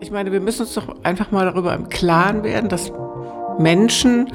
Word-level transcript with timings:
Ich 0.00 0.10
meine, 0.10 0.32
wir 0.32 0.40
müssen 0.40 0.62
uns 0.62 0.74
doch 0.74 0.94
einfach 1.02 1.30
mal 1.30 1.44
darüber 1.44 1.74
im 1.74 1.88
Klaren 1.88 2.44
werden, 2.44 2.68
dass 2.68 2.92
Menschen 3.58 4.32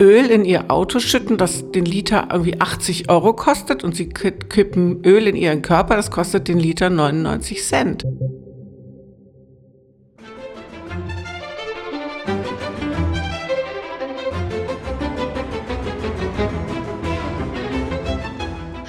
Öl 0.00 0.26
in 0.30 0.44
ihr 0.44 0.70
Auto 0.70 0.98
schütten, 0.98 1.36
das 1.36 1.70
den 1.70 1.84
Liter 1.84 2.28
irgendwie 2.32 2.60
80 2.60 3.10
Euro 3.10 3.34
kostet 3.34 3.84
und 3.84 3.94
sie 3.94 4.08
kippen 4.08 5.04
Öl 5.04 5.28
in 5.28 5.36
ihren 5.36 5.62
Körper, 5.62 5.96
das 5.96 6.10
kostet 6.10 6.48
den 6.48 6.58
Liter 6.58 6.90
99 6.90 7.62
Cent. 7.62 8.04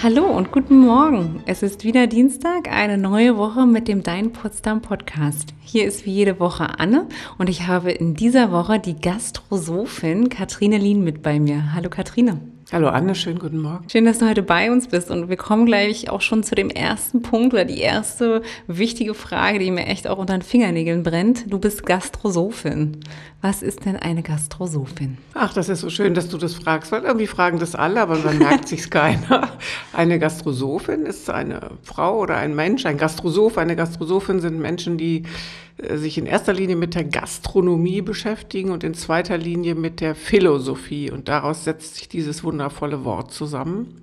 Hallo 0.05 0.25
und 0.25 0.51
guten 0.51 0.77
Morgen. 0.77 1.41
Es 1.47 1.63
ist 1.63 1.83
wieder 1.83 2.05
Dienstag, 2.05 2.71
eine 2.71 2.95
neue 2.95 3.37
Woche 3.37 3.65
mit 3.65 3.87
dem 3.87 4.03
Dein 4.03 4.31
Potsdam 4.31 4.83
Podcast. 4.83 5.55
Hier 5.61 5.85
ist 5.85 6.05
wie 6.05 6.11
jede 6.11 6.39
Woche 6.39 6.77
Anne 6.79 7.07
und 7.39 7.49
ich 7.49 7.65
habe 7.65 7.91
in 7.91 8.13
dieser 8.13 8.51
Woche 8.51 8.77
die 8.77 8.97
Gastrosophin 8.97 10.29
Katrine 10.29 10.77
Lien 10.77 11.03
mit 11.03 11.23
bei 11.23 11.39
mir. 11.39 11.73
Hallo 11.73 11.89
Katrine. 11.89 12.39
Hallo 12.75 12.89
Anne, 12.89 13.15
schönen 13.15 13.39
guten 13.39 13.59
Morgen. 13.59 13.89
Schön, 13.89 14.03
dass 14.03 14.19
du 14.19 14.27
heute 14.27 14.43
bei 14.43 14.69
uns 14.69 14.89
bist 14.89 15.09
und 15.09 15.29
wir 15.29 15.37
kommen 15.37 15.65
gleich 15.65 16.09
auch 16.09 16.19
schon 16.19 16.43
zu 16.43 16.55
dem 16.55 16.69
ersten 16.69 17.21
Punkt 17.21 17.53
oder 17.53 17.63
die 17.63 17.79
erste 17.79 18.41
wichtige 18.67 19.13
Frage, 19.13 19.59
die 19.59 19.71
mir 19.71 19.85
echt 19.85 20.09
auch 20.09 20.17
unter 20.17 20.37
den 20.37 20.41
Fingernägeln 20.41 21.01
brennt. 21.01 21.49
Du 21.49 21.57
bist 21.57 21.85
Gastrosophin. 21.85 22.97
Was 23.41 23.63
ist 23.63 23.85
denn 23.85 23.95
eine 23.95 24.23
Gastrosophin? 24.23 25.17
Ach, 25.35 25.53
das 25.53 25.69
ist 25.69 25.79
so 25.79 25.89
schön, 25.89 26.15
dass 26.15 26.27
du 26.27 26.37
das 26.37 26.55
fragst, 26.55 26.91
weil 26.91 27.03
irgendwie 27.03 27.27
fragen 27.27 27.59
das 27.59 27.75
alle, 27.75 28.01
aber 28.01 28.17
dann 28.17 28.39
merkt 28.39 28.67
sich's 28.67 28.89
keiner. 28.89 29.51
Eine 29.93 30.19
Gastrosophin 30.19 31.05
ist 31.05 31.29
eine 31.29 31.71
Frau 31.81 32.19
oder 32.19 32.35
ein 32.35 32.55
Mensch, 32.55 32.85
ein 32.85 32.97
Gastrosoph. 32.97 33.57
Eine 33.57 33.77
Gastrosophin 33.77 34.41
sind 34.41 34.59
Menschen, 34.59 34.97
die 34.97 35.23
sich 35.77 36.17
in 36.17 36.25
erster 36.25 36.53
Linie 36.53 36.75
mit 36.75 36.95
der 36.95 37.03
Gastronomie 37.03 38.01
beschäftigen 38.01 38.71
und 38.71 38.83
in 38.83 38.93
zweiter 38.93 39.37
Linie 39.37 39.75
mit 39.75 40.01
der 40.01 40.15
Philosophie. 40.15 41.11
Und 41.11 41.27
daraus 41.27 41.63
setzt 41.63 41.95
sich 41.95 42.07
dieses 42.07 42.43
wundervolle 42.43 43.03
Wort 43.03 43.31
zusammen. 43.31 44.01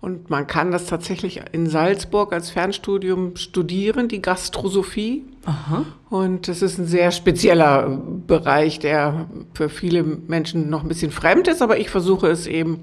Und 0.00 0.28
man 0.28 0.46
kann 0.46 0.70
das 0.70 0.86
tatsächlich 0.86 1.40
in 1.52 1.66
Salzburg 1.66 2.32
als 2.34 2.50
Fernstudium 2.50 3.36
studieren, 3.36 4.08
die 4.08 4.20
Gastrosophie. 4.20 5.24
Aha. 5.46 5.84
Und 6.10 6.48
das 6.48 6.60
ist 6.60 6.78
ein 6.78 6.86
sehr 6.86 7.10
spezieller 7.10 8.02
Bereich, 8.26 8.78
der 8.78 9.26
für 9.54 9.70
viele 9.70 10.02
Menschen 10.02 10.68
noch 10.68 10.82
ein 10.82 10.88
bisschen 10.88 11.10
fremd 11.10 11.48
ist, 11.48 11.62
aber 11.62 11.78
ich 11.78 11.88
versuche 11.88 12.26
es 12.26 12.46
eben 12.46 12.80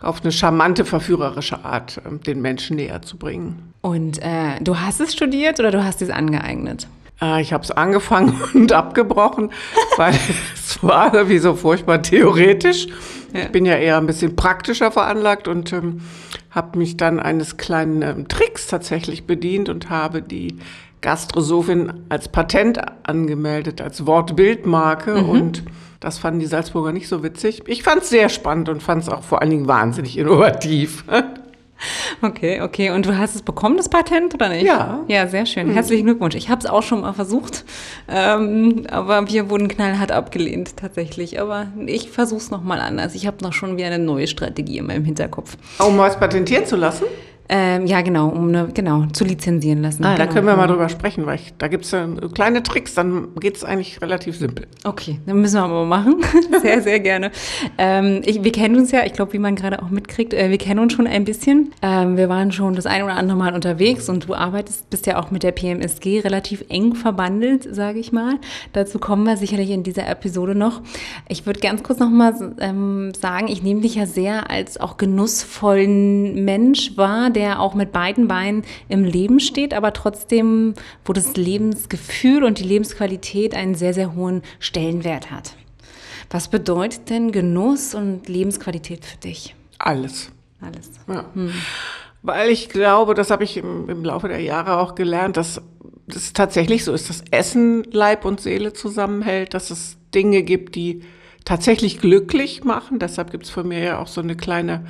auf 0.00 0.22
eine 0.22 0.32
charmante, 0.32 0.84
verführerische 0.84 1.64
Art 1.64 1.98
äh, 1.98 2.18
den 2.18 2.40
Menschen 2.40 2.76
näher 2.76 3.02
zu 3.02 3.16
bringen. 3.16 3.72
Und 3.80 4.18
äh, 4.18 4.60
du 4.60 4.78
hast 4.78 5.00
es 5.00 5.12
studiert 5.12 5.60
oder 5.60 5.70
du 5.70 5.84
hast 5.84 6.02
es 6.02 6.10
angeeignet? 6.10 6.88
Äh, 7.20 7.42
ich 7.42 7.52
habe 7.52 7.64
es 7.64 7.70
angefangen 7.70 8.40
und 8.54 8.72
abgebrochen, 8.72 9.50
weil 9.96 10.14
es 10.54 10.82
war 10.82 11.14
irgendwie 11.14 11.38
so 11.38 11.54
furchtbar 11.54 12.02
theoretisch. 12.02 12.86
Ja. 13.32 13.40
Ich 13.42 13.48
bin 13.48 13.66
ja 13.66 13.74
eher 13.74 13.98
ein 13.98 14.06
bisschen 14.06 14.36
praktischer 14.36 14.90
veranlagt 14.90 15.48
und 15.48 15.72
ähm, 15.72 16.00
habe 16.50 16.78
mich 16.78 16.96
dann 16.96 17.20
eines 17.20 17.56
kleinen 17.56 18.02
ähm, 18.02 18.28
Tricks 18.28 18.66
tatsächlich 18.66 19.26
bedient 19.26 19.68
und 19.68 19.90
habe 19.90 20.22
die 20.22 20.58
Gastrosophin 21.00 21.92
als 22.08 22.28
Patent 22.28 22.80
angemeldet, 23.04 23.80
als 23.80 24.06
Wortbildmarke 24.06 25.22
mhm. 25.22 25.28
und 25.28 25.62
das 26.00 26.18
fanden 26.18 26.40
die 26.40 26.46
Salzburger 26.46 26.92
nicht 26.92 27.08
so 27.08 27.22
witzig. 27.22 27.62
Ich 27.66 27.82
fand 27.82 28.02
es 28.02 28.08
sehr 28.08 28.28
spannend 28.28 28.68
und 28.68 28.82
fand 28.82 29.02
es 29.02 29.08
auch 29.08 29.22
vor 29.22 29.42
allen 29.42 29.50
Dingen 29.50 29.68
wahnsinnig 29.68 30.16
innovativ. 30.16 31.04
Okay, 32.22 32.60
okay. 32.60 32.90
Und 32.90 33.06
du 33.06 33.16
hast 33.16 33.34
es 33.34 33.42
bekommen, 33.42 33.76
das 33.76 33.88
Patent, 33.88 34.34
oder 34.34 34.48
nicht? 34.48 34.64
Ja. 34.64 35.04
Ja, 35.08 35.26
sehr 35.28 35.46
schön. 35.46 35.68
Mhm. 35.68 35.72
Herzlichen 35.72 36.04
Glückwunsch. 36.06 36.34
Ich 36.34 36.48
habe 36.48 36.60
es 36.60 36.66
auch 36.66 36.82
schon 36.82 37.02
mal 37.02 37.12
versucht, 37.12 37.64
ähm, 38.08 38.86
aber 38.90 39.28
wir 39.28 39.50
wurden 39.50 39.68
knallhart 39.68 40.12
abgelehnt 40.12 40.76
tatsächlich. 40.76 41.40
Aber 41.40 41.68
ich 41.86 42.10
versuche 42.10 42.40
es 42.40 42.50
nochmal 42.50 42.80
anders. 42.80 43.14
Ich 43.14 43.26
habe 43.26 43.36
noch 43.42 43.52
schon 43.52 43.76
wieder 43.76 43.86
eine 43.86 43.98
neue 43.98 44.26
Strategie 44.26 44.78
in 44.78 44.86
meinem 44.86 45.04
Hinterkopf. 45.04 45.56
Um 45.78 45.98
was 45.98 46.18
patentieren 46.18 46.66
zu 46.66 46.76
lassen? 46.76 47.04
Ähm, 47.50 47.86
ja, 47.86 48.02
genau, 48.02 48.28
um 48.28 48.48
eine, 48.48 48.68
genau, 48.68 49.06
zu 49.12 49.24
lizenzieren 49.24 49.80
lassen. 49.80 50.04
Ah, 50.04 50.14
genau. 50.14 50.26
da 50.26 50.32
können 50.32 50.46
wir 50.46 50.56
mal 50.56 50.66
drüber 50.66 50.88
sprechen, 50.90 51.24
weil 51.24 51.36
ich, 51.36 51.54
da 51.56 51.68
gibt 51.68 51.86
es 51.86 51.92
äh, 51.94 52.06
kleine 52.34 52.62
Tricks, 52.62 52.94
dann 52.94 53.28
geht 53.40 53.56
es 53.56 53.64
eigentlich 53.64 54.02
relativ 54.02 54.36
simpel. 54.36 54.66
Okay, 54.84 55.18
dann 55.24 55.40
müssen 55.40 55.54
wir 55.54 55.62
aber 55.62 55.86
machen. 55.86 56.16
sehr, 56.62 56.82
sehr 56.82 57.00
gerne. 57.00 57.30
Ähm, 57.78 58.20
ich, 58.24 58.44
wir 58.44 58.52
kennen 58.52 58.76
uns 58.76 58.90
ja, 58.92 59.06
ich 59.06 59.14
glaube, 59.14 59.32
wie 59.32 59.38
man 59.38 59.56
gerade 59.56 59.82
auch 59.82 59.88
mitkriegt, 59.88 60.34
äh, 60.34 60.50
wir 60.50 60.58
kennen 60.58 60.80
uns 60.80 60.92
schon 60.92 61.06
ein 61.06 61.24
bisschen. 61.24 61.72
Ähm, 61.80 62.18
wir 62.18 62.28
waren 62.28 62.52
schon 62.52 62.74
das 62.74 62.84
ein 62.84 63.02
oder 63.02 63.16
andere 63.16 63.38
Mal 63.38 63.54
unterwegs 63.54 64.10
und 64.10 64.28
du 64.28 64.34
arbeitest, 64.34 64.90
bist 64.90 65.06
ja 65.06 65.18
auch 65.18 65.30
mit 65.30 65.42
der 65.42 65.52
PMSG 65.52 66.20
relativ 66.20 66.64
eng 66.68 66.94
verbandelt, 66.94 67.66
sage 67.70 67.98
ich 67.98 68.12
mal. 68.12 68.34
Dazu 68.74 68.98
kommen 68.98 69.24
wir 69.24 69.38
sicherlich 69.38 69.70
in 69.70 69.82
dieser 69.82 70.06
Episode 70.06 70.54
noch. 70.54 70.82
Ich 71.28 71.46
würde 71.46 71.60
ganz 71.60 71.82
kurz 71.82 71.98
nochmal 71.98 72.34
ähm, 72.60 73.12
sagen, 73.18 73.48
ich 73.48 73.62
nehme 73.62 73.80
dich 73.80 73.94
ja 73.94 74.04
sehr 74.04 74.50
als 74.50 74.78
auch 74.78 74.98
genussvollen 74.98 76.44
Mensch 76.44 76.96
wahr, 76.96 77.30
der 77.38 77.60
auch 77.60 77.74
mit 77.74 77.92
beiden 77.92 78.26
Beinen 78.26 78.64
im 78.88 79.04
Leben 79.04 79.38
steht, 79.38 79.72
aber 79.72 79.92
trotzdem, 79.92 80.74
wo 81.04 81.12
das 81.12 81.36
Lebensgefühl 81.36 82.42
und 82.42 82.58
die 82.58 82.64
Lebensqualität 82.64 83.54
einen 83.54 83.76
sehr, 83.76 83.94
sehr 83.94 84.16
hohen 84.16 84.42
Stellenwert 84.58 85.30
hat. 85.30 85.54
Was 86.30 86.48
bedeutet 86.48 87.10
denn 87.10 87.30
Genuss 87.30 87.94
und 87.94 88.28
Lebensqualität 88.28 89.04
für 89.04 89.18
dich? 89.18 89.54
Alles. 89.78 90.32
Alles. 90.60 90.90
Ja. 91.06 91.26
Hm. 91.32 91.52
Weil 92.22 92.50
ich 92.50 92.68
glaube, 92.68 93.14
das 93.14 93.30
habe 93.30 93.44
ich 93.44 93.56
im, 93.56 93.88
im, 93.88 94.04
Laufe 94.04 94.26
der 94.26 94.40
Jahre 94.40 94.78
auch 94.78 94.96
gelernt, 94.96 95.36
dass 95.36 95.62
es 96.08 96.32
tatsächlich 96.32 96.84
so 96.84 96.92
ist, 96.92 97.08
dass 97.08 97.22
Essen 97.30 97.84
Leib 97.84 98.24
und 98.24 98.40
Seele 98.40 98.72
zusammenhält, 98.72 99.54
dass 99.54 99.70
es 99.70 99.96
Dinge 100.12 100.42
gibt, 100.42 100.74
die 100.74 101.02
tatsächlich 101.44 102.00
glücklich 102.00 102.64
machen. 102.64 102.98
Deshalb 102.98 103.30
gibt 103.30 103.44
es 103.44 103.50
von 103.50 103.68
mir 103.68 103.78
ja 103.78 103.98
auch 104.00 104.08
so 104.08 104.20
eine 104.20 104.34
kleine 104.34 104.86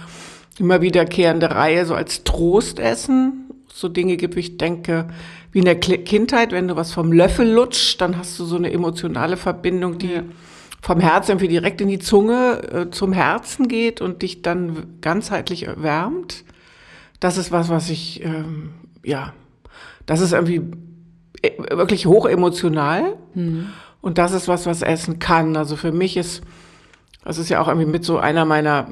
immer 0.61 0.81
wiederkehrende 0.81 1.51
Reihe, 1.51 1.87
so 1.87 1.95
als 1.95 2.25
Trostessen. 2.25 3.45
So 3.73 3.89
Dinge 3.89 4.17
gibt, 4.17 4.35
wie 4.35 4.41
ich 4.41 4.57
denke, 4.57 5.07
wie 5.53 5.61
in 5.61 5.65
der 5.65 5.79
Kindheit, 5.79 6.53
wenn 6.53 6.69
du 6.69 6.77
was 6.77 6.93
vom 6.93 7.13
Löffel 7.13 7.49
lutschst, 7.49 8.01
dann 8.01 8.19
hast 8.19 8.39
du 8.39 8.45
so 8.45 8.57
eine 8.57 8.73
emotionale 8.73 9.37
Verbindung, 9.37 9.99
die 9.99 10.15
ja. 10.15 10.23
vom 10.83 11.01
Herzen 11.01 11.33
irgendwie 11.33 11.49
direkt 11.49 11.81
in 11.81 11.89
die 11.89 11.99
Zunge 11.99 12.63
äh, 12.73 12.91
zum 12.91 13.13
Herzen 13.13 13.69
geht 13.69 14.01
und 14.01 14.23
dich 14.23 14.43
dann 14.43 14.99
ganzheitlich 15.01 15.69
wärmt. 15.77 16.45
Das 17.21 17.37
ist 17.37 17.53
was, 17.53 17.69
was 17.69 17.89
ich, 17.89 18.25
ähm, 18.25 18.71
ja, 19.05 19.33
das 20.07 20.21
ist 20.21 20.33
irgendwie 20.33 20.63
äh, 21.43 21.77
wirklich 21.77 22.07
hoch 22.07 22.27
emotional. 22.27 23.17
Mhm. 23.35 23.69
Und 24.01 24.19
das 24.19 24.33
ist 24.33 24.49
was, 24.49 24.67
was 24.67 24.83
Essen 24.83 25.19
kann. 25.19 25.57
Also 25.57 25.77
für 25.77 25.93
mich 25.93 26.17
ist 26.17 26.43
das 27.29 27.37
ist 27.37 27.51
ja 27.51 27.61
auch 27.61 27.69
irgendwie 27.69 27.91
mit 27.91 28.07
so 28.07 28.17
einer 28.17 28.47
meiner 28.47 28.87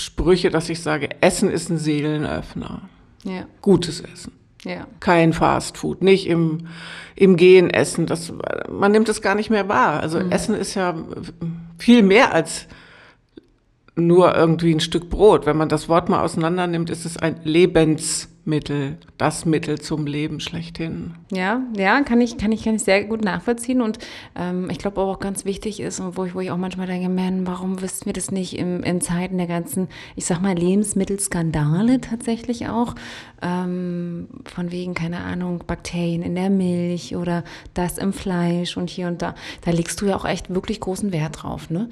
Hauptsprüche, 0.00 0.48
dass 0.48 0.70
ich 0.70 0.80
sage, 0.80 1.10
Essen 1.20 1.50
ist 1.50 1.68
ein 1.68 1.76
Seelenöffner. 1.76 2.88
Ja. 3.24 3.44
Gutes 3.60 4.00
Essen. 4.00 4.32
Ja. 4.64 4.86
Kein 4.98 5.34
Fastfood, 5.34 6.02
nicht 6.02 6.26
im, 6.26 6.68
im 7.16 7.36
Gehen 7.36 7.68
essen. 7.68 8.06
Das, 8.06 8.32
man 8.70 8.92
nimmt 8.92 9.10
es 9.10 9.20
gar 9.20 9.34
nicht 9.34 9.50
mehr 9.50 9.68
wahr. 9.68 10.00
Also 10.00 10.18
mhm. 10.18 10.32
Essen 10.32 10.54
ist 10.54 10.74
ja 10.74 10.94
viel 11.78 12.02
mehr 12.02 12.32
als 12.32 12.66
nur 13.94 14.34
irgendwie 14.34 14.74
ein 14.74 14.80
Stück 14.80 15.10
Brot. 15.10 15.44
Wenn 15.44 15.58
man 15.58 15.68
das 15.68 15.88
Wort 15.88 16.08
mal 16.08 16.22
auseinander 16.22 16.66
nimmt, 16.66 16.88
ist 16.88 17.04
es 17.04 17.18
ein 17.18 17.40
Lebens 17.44 18.28
Mittel, 18.50 18.98
das 19.16 19.46
Mittel 19.46 19.80
zum 19.80 20.06
Leben 20.06 20.40
schlechthin. 20.40 21.14
Ja, 21.32 21.62
ja, 21.76 22.02
kann 22.02 22.20
ich, 22.20 22.36
kann 22.36 22.52
ich, 22.52 22.64
kann 22.64 22.74
ich 22.74 22.82
sehr 22.82 23.04
gut 23.04 23.24
nachvollziehen. 23.24 23.80
Und 23.80 23.98
ähm, 24.36 24.68
ich 24.70 24.78
glaube 24.78 25.00
auch 25.00 25.18
ganz 25.20 25.46
wichtig 25.46 25.80
ist, 25.80 26.00
und 26.00 26.18
wo 26.18 26.24
ich, 26.24 26.34
wo 26.34 26.40
ich 26.40 26.50
auch 26.50 26.58
manchmal 26.58 26.86
denke, 26.86 27.08
man, 27.08 27.46
warum 27.46 27.80
wissen 27.80 28.06
wir 28.06 28.12
das 28.12 28.30
nicht 28.30 28.58
in, 28.58 28.82
in 28.82 29.00
Zeiten 29.00 29.38
der 29.38 29.46
ganzen, 29.46 29.88
ich 30.16 30.26
sag 30.26 30.42
mal, 30.42 30.54
Lebensmittelskandale 30.54 32.00
tatsächlich 32.00 32.68
auch? 32.68 32.94
Ähm, 33.40 34.28
von 34.44 34.70
wegen, 34.70 34.94
keine 34.94 35.20
Ahnung, 35.20 35.64
Bakterien 35.66 36.22
in 36.22 36.34
der 36.34 36.50
Milch 36.50 37.16
oder 37.16 37.44
das 37.72 37.96
im 37.96 38.12
Fleisch 38.12 38.76
und 38.76 38.90
hier 38.90 39.06
und 39.06 39.22
da. 39.22 39.34
Da 39.64 39.70
legst 39.70 40.00
du 40.00 40.06
ja 40.06 40.16
auch 40.16 40.26
echt 40.26 40.52
wirklich 40.52 40.80
großen 40.80 41.12
Wert 41.12 41.42
drauf, 41.42 41.70
ne? 41.70 41.88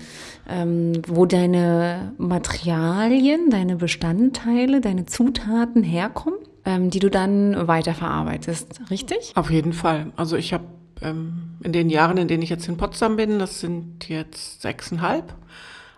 Ähm, 0.49 1.01
wo 1.07 1.25
deine 1.25 2.13
Materialien, 2.19 3.51
deine 3.51 3.77
Bestandteile, 3.77 4.81
deine 4.81 5.07
Zutaten 5.07 5.83
herkommen 5.83 6.39
ähm, 6.65 6.91
die 6.91 6.99
du 6.99 7.11
dann 7.11 7.69
weiterverarbeitest, 7.69 8.81
richtig? 8.91 9.33
Auf 9.35 9.51
jeden 9.51 9.73
Fall. 9.73 10.13
Also 10.17 10.37
ich 10.37 10.53
habe 10.53 10.65
ähm, 11.03 11.57
in 11.63 11.73
den 11.73 11.91
Jahren, 11.91 12.17
in 12.19 12.29
denen 12.29 12.43
ich 12.43 12.51
jetzt 12.51 12.69
in 12.69 12.77
Potsdam 12.77 13.17
bin, 13.17 13.39
das 13.39 13.61
sind 13.61 14.09
jetzt 14.09 14.63
sechseinhalb, 14.63 15.35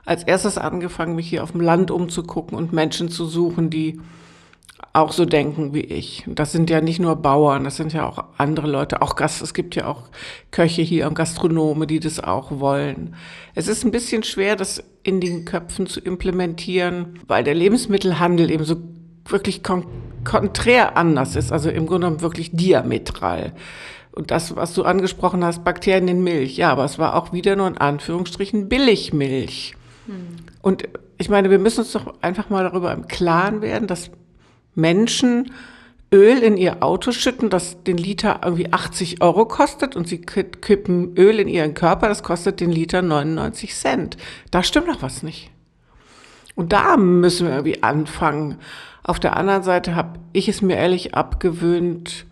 als 0.04 0.24
erstes 0.24 0.58
angefangen, 0.58 1.14
mich 1.14 1.28
hier 1.28 1.42
auf 1.42 1.52
dem 1.52 1.60
Land 1.60 1.90
umzugucken 1.90 2.56
und 2.56 2.72
Menschen 2.72 3.08
zu 3.08 3.26
suchen, 3.26 3.70
die 3.70 4.00
auch 4.92 5.12
so 5.12 5.24
denken 5.24 5.74
wie 5.74 5.80
ich. 5.80 6.24
Das 6.26 6.52
sind 6.52 6.68
ja 6.70 6.80
nicht 6.80 6.98
nur 6.98 7.16
Bauern, 7.16 7.64
das 7.64 7.76
sind 7.76 7.92
ja 7.92 8.08
auch 8.08 8.24
andere 8.38 8.66
Leute, 8.66 9.02
auch 9.02 9.14
Gast, 9.14 9.42
es 9.42 9.54
gibt 9.54 9.76
ja 9.76 9.86
auch 9.86 10.08
Köche 10.50 10.82
hier 10.82 11.06
und 11.06 11.14
Gastronome, 11.14 11.86
die 11.86 12.00
das 12.00 12.18
auch 12.18 12.58
wollen. 12.58 13.14
Es 13.54 13.68
ist 13.68 13.84
ein 13.84 13.92
bisschen 13.92 14.22
schwer, 14.22 14.56
das 14.56 14.82
in 15.02 15.20
den 15.20 15.44
Köpfen 15.44 15.86
zu 15.86 16.00
implementieren, 16.00 17.20
weil 17.26 17.44
der 17.44 17.54
Lebensmittelhandel 17.54 18.50
eben 18.50 18.64
so 18.64 18.76
wirklich 19.26 19.62
kon 19.62 19.86
konträr 20.22 20.98
anders 20.98 21.34
ist, 21.34 21.50
also 21.50 21.70
im 21.70 21.86
Grunde 21.86 22.06
genommen 22.06 22.20
wirklich 22.20 22.50
diametral. 22.52 23.54
Und 24.12 24.30
das, 24.30 24.54
was 24.54 24.74
du 24.74 24.82
angesprochen 24.82 25.42
hast, 25.42 25.64
Bakterien 25.64 26.08
in 26.08 26.22
Milch. 26.22 26.58
Ja, 26.58 26.72
aber 26.72 26.84
es 26.84 26.98
war 26.98 27.16
auch 27.16 27.32
wieder 27.32 27.56
nur 27.56 27.68
in 27.68 27.78
Anführungsstrichen 27.78 28.68
Billigmilch. 28.68 29.74
Hm. 30.06 30.36
Und 30.60 30.88
ich 31.16 31.30
meine, 31.30 31.48
wir 31.48 31.58
müssen 31.58 31.80
uns 31.80 31.92
doch 31.92 32.14
einfach 32.20 32.50
mal 32.50 32.64
darüber 32.64 32.92
im 32.92 33.08
Klaren 33.08 33.62
werden, 33.62 33.88
dass 33.88 34.10
Menschen 34.74 35.52
Öl 36.12 36.38
in 36.38 36.56
ihr 36.56 36.82
Auto 36.82 37.12
schütten, 37.12 37.50
das 37.50 37.84
den 37.84 37.96
Liter 37.96 38.40
irgendwie 38.44 38.72
80 38.72 39.22
Euro 39.22 39.46
kostet 39.46 39.94
und 39.94 40.08
sie 40.08 40.20
kippen 40.20 41.16
Öl 41.16 41.38
in 41.38 41.46
ihren 41.46 41.74
Körper, 41.74 42.08
das 42.08 42.24
kostet 42.24 42.60
den 42.60 42.70
Liter 42.70 43.00
99 43.00 43.74
Cent. 43.74 44.16
Da 44.50 44.62
stimmt 44.64 44.88
doch 44.88 45.02
was 45.02 45.22
nicht. 45.22 45.50
Und 46.56 46.72
da 46.72 46.96
müssen 46.96 47.46
wir 47.46 47.54
irgendwie 47.54 47.82
anfangen. 47.82 48.58
Auf 49.02 49.20
der 49.20 49.36
anderen 49.36 49.62
Seite 49.62 49.94
habe 49.94 50.18
ich 50.32 50.48
es 50.48 50.62
mir 50.62 50.76
ehrlich 50.76 51.14
abgewöhnt, 51.14 52.26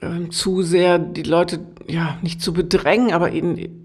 äh, 0.00 0.28
zu 0.30 0.62
sehr 0.62 0.98
die 0.98 1.22
Leute 1.22 1.60
ja 1.88 2.18
nicht 2.22 2.40
zu 2.40 2.52
bedrängen, 2.52 3.12
aber 3.12 3.30
ihnen 3.30 3.84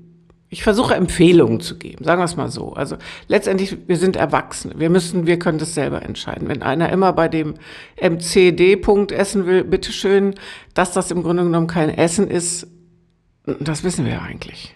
ich 0.52 0.64
versuche 0.64 0.96
Empfehlungen 0.96 1.60
zu 1.60 1.78
geben, 1.78 2.04
sagen 2.04 2.20
wir 2.20 2.26
es 2.26 2.36
mal 2.36 2.50
so. 2.50 2.74
Also 2.74 2.98
letztendlich, 3.28 3.78
wir 3.88 3.98
sind 3.98 4.16
Erwachsene. 4.16 4.80
Wir 4.80 4.90
müssen, 4.90 5.28
wir 5.28 5.38
können 5.38 5.60
das 5.60 5.76
selber 5.76 6.02
entscheiden. 6.02 6.48
Wenn 6.48 6.64
einer 6.64 6.92
immer 6.92 7.14
bei 7.14 7.28
dem 7.28 7.54
MCD-Punkt 8.02 9.12
essen 9.12 9.46
will, 9.46 9.64
bitteschön, 9.64 10.34
dass 10.74 10.92
das 10.92 11.12
im 11.12 11.22
Grunde 11.22 11.44
genommen 11.44 11.68
kein 11.68 11.90
Essen 11.90 12.28
ist, 12.28 12.66
das 13.60 13.84
wissen 13.84 14.06
wir 14.06 14.14
ja 14.14 14.22
eigentlich. 14.22 14.76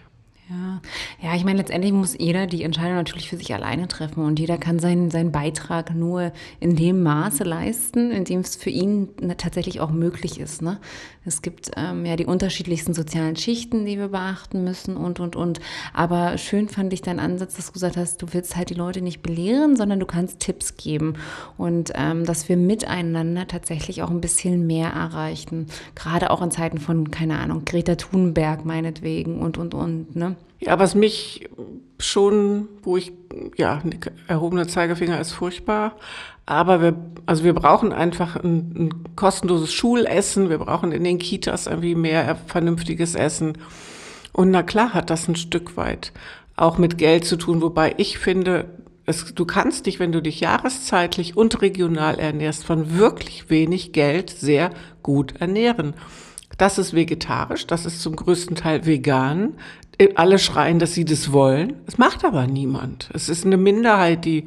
Ja. 0.50 0.82
ja, 1.22 1.34
ich 1.34 1.42
meine, 1.42 1.56
letztendlich 1.56 1.92
muss 1.94 2.16
jeder 2.18 2.46
die 2.46 2.64
Entscheidung 2.64 2.96
natürlich 2.96 3.30
für 3.30 3.38
sich 3.38 3.54
alleine 3.54 3.88
treffen 3.88 4.22
und 4.22 4.38
jeder 4.38 4.58
kann 4.58 4.78
seinen, 4.78 5.10
seinen 5.10 5.32
Beitrag 5.32 5.94
nur 5.94 6.32
in 6.60 6.76
dem 6.76 7.02
Maße 7.02 7.44
leisten, 7.44 8.10
in 8.10 8.24
dem 8.24 8.40
es 8.40 8.54
für 8.54 8.68
ihn 8.68 9.08
tatsächlich 9.38 9.80
auch 9.80 9.90
möglich 9.90 10.38
ist. 10.38 10.60
Ne? 10.60 10.80
Es 11.24 11.40
gibt 11.40 11.70
ähm, 11.78 12.04
ja 12.04 12.16
die 12.16 12.26
unterschiedlichsten 12.26 12.92
sozialen 12.92 13.36
Schichten, 13.36 13.86
die 13.86 13.96
wir 13.96 14.08
beachten 14.08 14.64
müssen 14.64 14.98
und, 14.98 15.18
und, 15.18 15.34
und. 15.34 15.60
Aber 15.94 16.36
schön 16.36 16.68
fand 16.68 16.92
ich 16.92 17.00
deinen 17.00 17.20
Ansatz, 17.20 17.54
dass 17.54 17.68
du 17.68 17.72
gesagt 17.72 17.96
hast, 17.96 18.20
du 18.20 18.26
willst 18.32 18.54
halt 18.54 18.68
die 18.68 18.74
Leute 18.74 19.00
nicht 19.00 19.22
belehren, 19.22 19.76
sondern 19.76 19.98
du 19.98 20.06
kannst 20.06 20.40
Tipps 20.40 20.76
geben 20.76 21.14
und 21.56 21.92
ähm, 21.94 22.26
dass 22.26 22.50
wir 22.50 22.58
miteinander 22.58 23.48
tatsächlich 23.48 24.02
auch 24.02 24.10
ein 24.10 24.20
bisschen 24.20 24.66
mehr 24.66 24.90
erreichen. 24.90 25.68
Gerade 25.94 26.30
auch 26.30 26.42
in 26.42 26.50
Zeiten 26.50 26.78
von, 26.78 27.10
keine 27.10 27.38
Ahnung, 27.38 27.64
Greta 27.64 27.94
Thunberg 27.94 28.66
meinetwegen 28.66 29.40
und, 29.40 29.56
und, 29.56 29.72
und. 29.72 30.14
Ne? 30.14 30.33
Ja, 30.60 30.78
was 30.78 30.94
mich 30.94 31.48
schon, 31.98 32.68
wo 32.82 32.96
ich, 32.96 33.12
ja, 33.56 33.82
erhobener 34.26 34.68
Zeigefinger 34.68 35.20
ist 35.20 35.32
furchtbar, 35.32 35.96
aber 36.46 36.82
wir, 36.82 36.94
also 37.26 37.44
wir 37.44 37.54
brauchen 37.54 37.92
einfach 37.92 38.36
ein, 38.36 38.74
ein 38.76 39.16
kostenloses 39.16 39.72
Schulessen, 39.72 40.50
wir 40.50 40.58
brauchen 40.58 40.92
in 40.92 41.04
den 41.04 41.18
Kitas 41.18 41.66
irgendwie 41.66 41.94
mehr 41.94 42.36
vernünftiges 42.46 43.14
Essen. 43.14 43.58
Und 44.32 44.50
na 44.50 44.62
klar 44.62 44.92
hat 44.92 45.10
das 45.10 45.28
ein 45.28 45.36
Stück 45.36 45.76
weit 45.76 46.12
auch 46.56 46.78
mit 46.78 46.98
Geld 46.98 47.24
zu 47.24 47.36
tun, 47.36 47.62
wobei 47.62 47.94
ich 47.96 48.18
finde, 48.18 48.66
es, 49.06 49.34
du 49.34 49.44
kannst 49.44 49.86
dich, 49.86 49.98
wenn 49.98 50.12
du 50.12 50.22
dich 50.22 50.40
jahreszeitlich 50.40 51.36
und 51.36 51.60
regional 51.62 52.18
ernährst, 52.18 52.64
von 52.64 52.96
wirklich 52.96 53.50
wenig 53.50 53.92
Geld 53.92 54.30
sehr 54.30 54.70
gut 55.02 55.34
ernähren. 55.40 55.94
Das 56.58 56.78
ist 56.78 56.94
vegetarisch, 56.94 57.66
das 57.66 57.84
ist 57.84 58.00
zum 58.00 58.14
größten 58.14 58.54
Teil 58.54 58.86
vegan. 58.86 59.54
Alle 60.16 60.38
schreien, 60.38 60.78
dass 60.78 60.94
sie 60.94 61.04
das 61.04 61.32
wollen. 61.32 61.74
Es 61.86 61.98
macht 61.98 62.24
aber 62.24 62.46
niemand. 62.46 63.10
Es 63.12 63.28
ist 63.28 63.46
eine 63.46 63.56
Minderheit, 63.56 64.24
die 64.24 64.44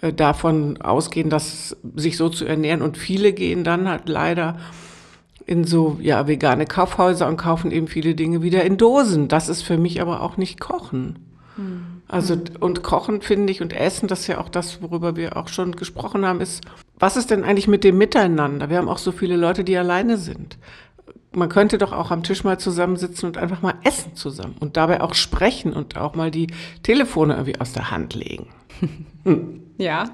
äh, 0.00 0.12
davon 0.12 0.80
ausgehen, 0.80 1.30
dass 1.30 1.76
sich 1.96 2.16
so 2.16 2.28
zu 2.28 2.44
ernähren. 2.44 2.82
Und 2.82 2.96
viele 2.96 3.32
gehen 3.32 3.64
dann 3.64 3.88
halt 3.88 4.08
leider 4.08 4.58
in 5.46 5.64
so 5.64 5.98
ja 6.00 6.26
vegane 6.26 6.66
Kaufhäuser 6.66 7.26
und 7.26 7.38
kaufen 7.38 7.70
eben 7.70 7.88
viele 7.88 8.14
Dinge 8.14 8.42
wieder 8.42 8.64
in 8.64 8.76
Dosen. 8.76 9.28
Das 9.28 9.48
ist 9.48 9.62
für 9.62 9.78
mich 9.78 10.02
aber 10.02 10.22
auch 10.22 10.36
nicht 10.36 10.60
Kochen. 10.60 11.18
Hm. 11.56 12.02
Also 12.06 12.36
und 12.60 12.82
Kochen 12.82 13.22
finde 13.22 13.50
ich 13.50 13.62
und 13.62 13.72
Essen, 13.72 14.08
das 14.08 14.20
ist 14.20 14.26
ja 14.28 14.38
auch 14.38 14.48
das, 14.48 14.82
worüber 14.82 15.16
wir 15.16 15.36
auch 15.36 15.48
schon 15.48 15.72
gesprochen 15.72 16.24
haben, 16.24 16.40
ist, 16.40 16.64
was 16.98 17.16
ist 17.16 17.30
denn 17.30 17.44
eigentlich 17.44 17.68
mit 17.68 17.84
dem 17.84 17.98
Miteinander? 17.98 18.70
Wir 18.70 18.78
haben 18.78 18.88
auch 18.88 18.98
so 18.98 19.12
viele 19.12 19.36
Leute, 19.36 19.64
die 19.64 19.76
alleine 19.76 20.16
sind 20.16 20.58
man 21.38 21.48
könnte 21.48 21.78
doch 21.78 21.92
auch 21.92 22.10
am 22.10 22.22
Tisch 22.22 22.44
mal 22.44 22.58
zusammensitzen 22.58 23.28
und 23.28 23.38
einfach 23.38 23.62
mal 23.62 23.74
essen 23.84 24.14
zusammen 24.14 24.56
und 24.60 24.76
dabei 24.76 25.00
auch 25.00 25.14
sprechen 25.14 25.72
und 25.72 25.96
auch 25.96 26.14
mal 26.14 26.30
die 26.30 26.48
Telefone 26.82 27.34
irgendwie 27.34 27.60
aus 27.60 27.72
der 27.72 27.90
Hand 27.90 28.14
legen. 28.14 28.48
Hm. 29.24 29.62
Ja, 29.80 30.10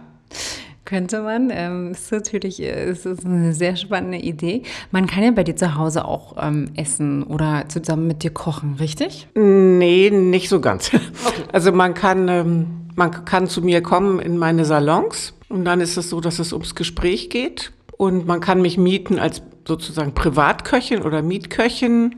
könnte 0.84 1.22
man. 1.22 1.50
Ähm, 1.50 1.92
ist 1.92 2.12
natürlich 2.12 2.62
äh, 2.62 2.90
ist, 2.90 3.06
ist 3.06 3.24
eine 3.24 3.54
sehr 3.54 3.76
spannende 3.76 4.18
Idee. 4.18 4.62
Man 4.90 5.06
kann 5.06 5.22
ja 5.22 5.30
bei 5.30 5.42
dir 5.42 5.56
zu 5.56 5.76
Hause 5.76 6.04
auch 6.04 6.36
ähm, 6.38 6.66
essen 6.76 7.22
oder 7.22 7.64
zusammen 7.68 8.06
mit 8.06 8.22
dir 8.22 8.30
kochen, 8.30 8.74
richtig? 8.78 9.26
Nee, 9.34 10.10
nicht 10.10 10.48
so 10.48 10.60
ganz. 10.60 10.90
Okay. 11.26 11.42
Also 11.52 11.72
man 11.72 11.94
kann, 11.94 12.28
ähm, 12.28 12.66
man 12.96 13.10
kann 13.24 13.48
zu 13.48 13.62
mir 13.62 13.82
kommen 13.82 14.20
in 14.20 14.36
meine 14.36 14.64
Salons 14.66 15.32
und 15.48 15.64
dann 15.64 15.80
ist 15.80 15.96
es 15.96 16.10
so, 16.10 16.20
dass 16.20 16.38
es 16.38 16.52
ums 16.52 16.74
Gespräch 16.74 17.30
geht 17.30 17.72
und 17.96 18.26
man 18.26 18.40
kann 18.40 18.60
mich 18.60 18.76
mieten 18.76 19.18
als 19.18 19.42
sozusagen 19.66 20.14
Privatköchin 20.14 21.02
oder 21.02 21.22
Mietköchin, 21.22 22.16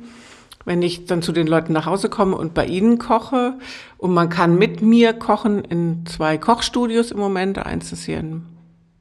wenn 0.64 0.82
ich 0.82 1.06
dann 1.06 1.22
zu 1.22 1.32
den 1.32 1.46
Leuten 1.46 1.72
nach 1.72 1.86
Hause 1.86 2.08
komme 2.08 2.36
und 2.36 2.54
bei 2.54 2.66
ihnen 2.66 2.98
koche. 2.98 3.54
Und 3.98 4.12
man 4.12 4.28
kann 4.28 4.58
mit 4.58 4.82
mir 4.82 5.12
kochen 5.12 5.64
in 5.64 6.04
zwei 6.06 6.38
Kochstudios 6.38 7.12
im 7.12 7.18
Moment. 7.18 7.58
Eins 7.58 7.92
ist 7.92 8.04
hier 8.04 8.18
in 8.18 8.46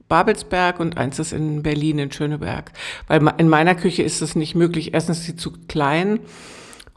Babelsberg 0.07 0.79
und 0.79 0.97
eins 0.97 1.17
ist 1.17 1.33
in 1.33 1.63
Berlin, 1.63 1.97
in 1.97 2.11
Schöneberg. 2.11 2.71
Weil 3.07 3.33
in 3.37 3.49
meiner 3.49 3.73
Küche 3.73 4.03
ist 4.03 4.21
es 4.21 4.35
nicht 4.35 4.53
möglich. 4.53 4.93
Erstens 4.93 5.19
ist 5.19 5.25
sie 5.25 5.35
zu 5.35 5.51
klein. 5.67 6.19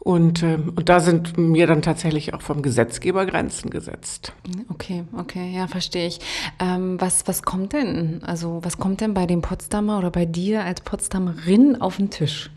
Und, 0.00 0.42
äh, 0.42 0.58
und 0.76 0.88
da 0.88 1.00
sind 1.00 1.36
mir 1.36 1.66
dann 1.66 1.82
tatsächlich 1.82 2.32
auch 2.32 2.40
vom 2.40 2.62
Gesetzgeber 2.62 3.26
Grenzen 3.26 3.70
gesetzt. 3.70 4.32
Okay, 4.70 5.04
okay, 5.16 5.52
ja, 5.54 5.66
verstehe 5.66 6.06
ich. 6.06 6.20
Ähm, 6.60 7.00
was, 7.00 7.26
was 7.26 7.42
kommt 7.42 7.72
denn, 7.72 8.22
also 8.24 8.60
was 8.62 8.78
kommt 8.78 9.00
denn 9.00 9.12
bei 9.12 9.26
dem 9.26 9.42
Potsdamer 9.42 9.98
oder 9.98 10.10
bei 10.10 10.24
dir 10.24 10.64
als 10.64 10.80
Potsdamerin 10.82 11.80
auf 11.80 11.96
den 11.96 12.10
Tisch? 12.10 12.50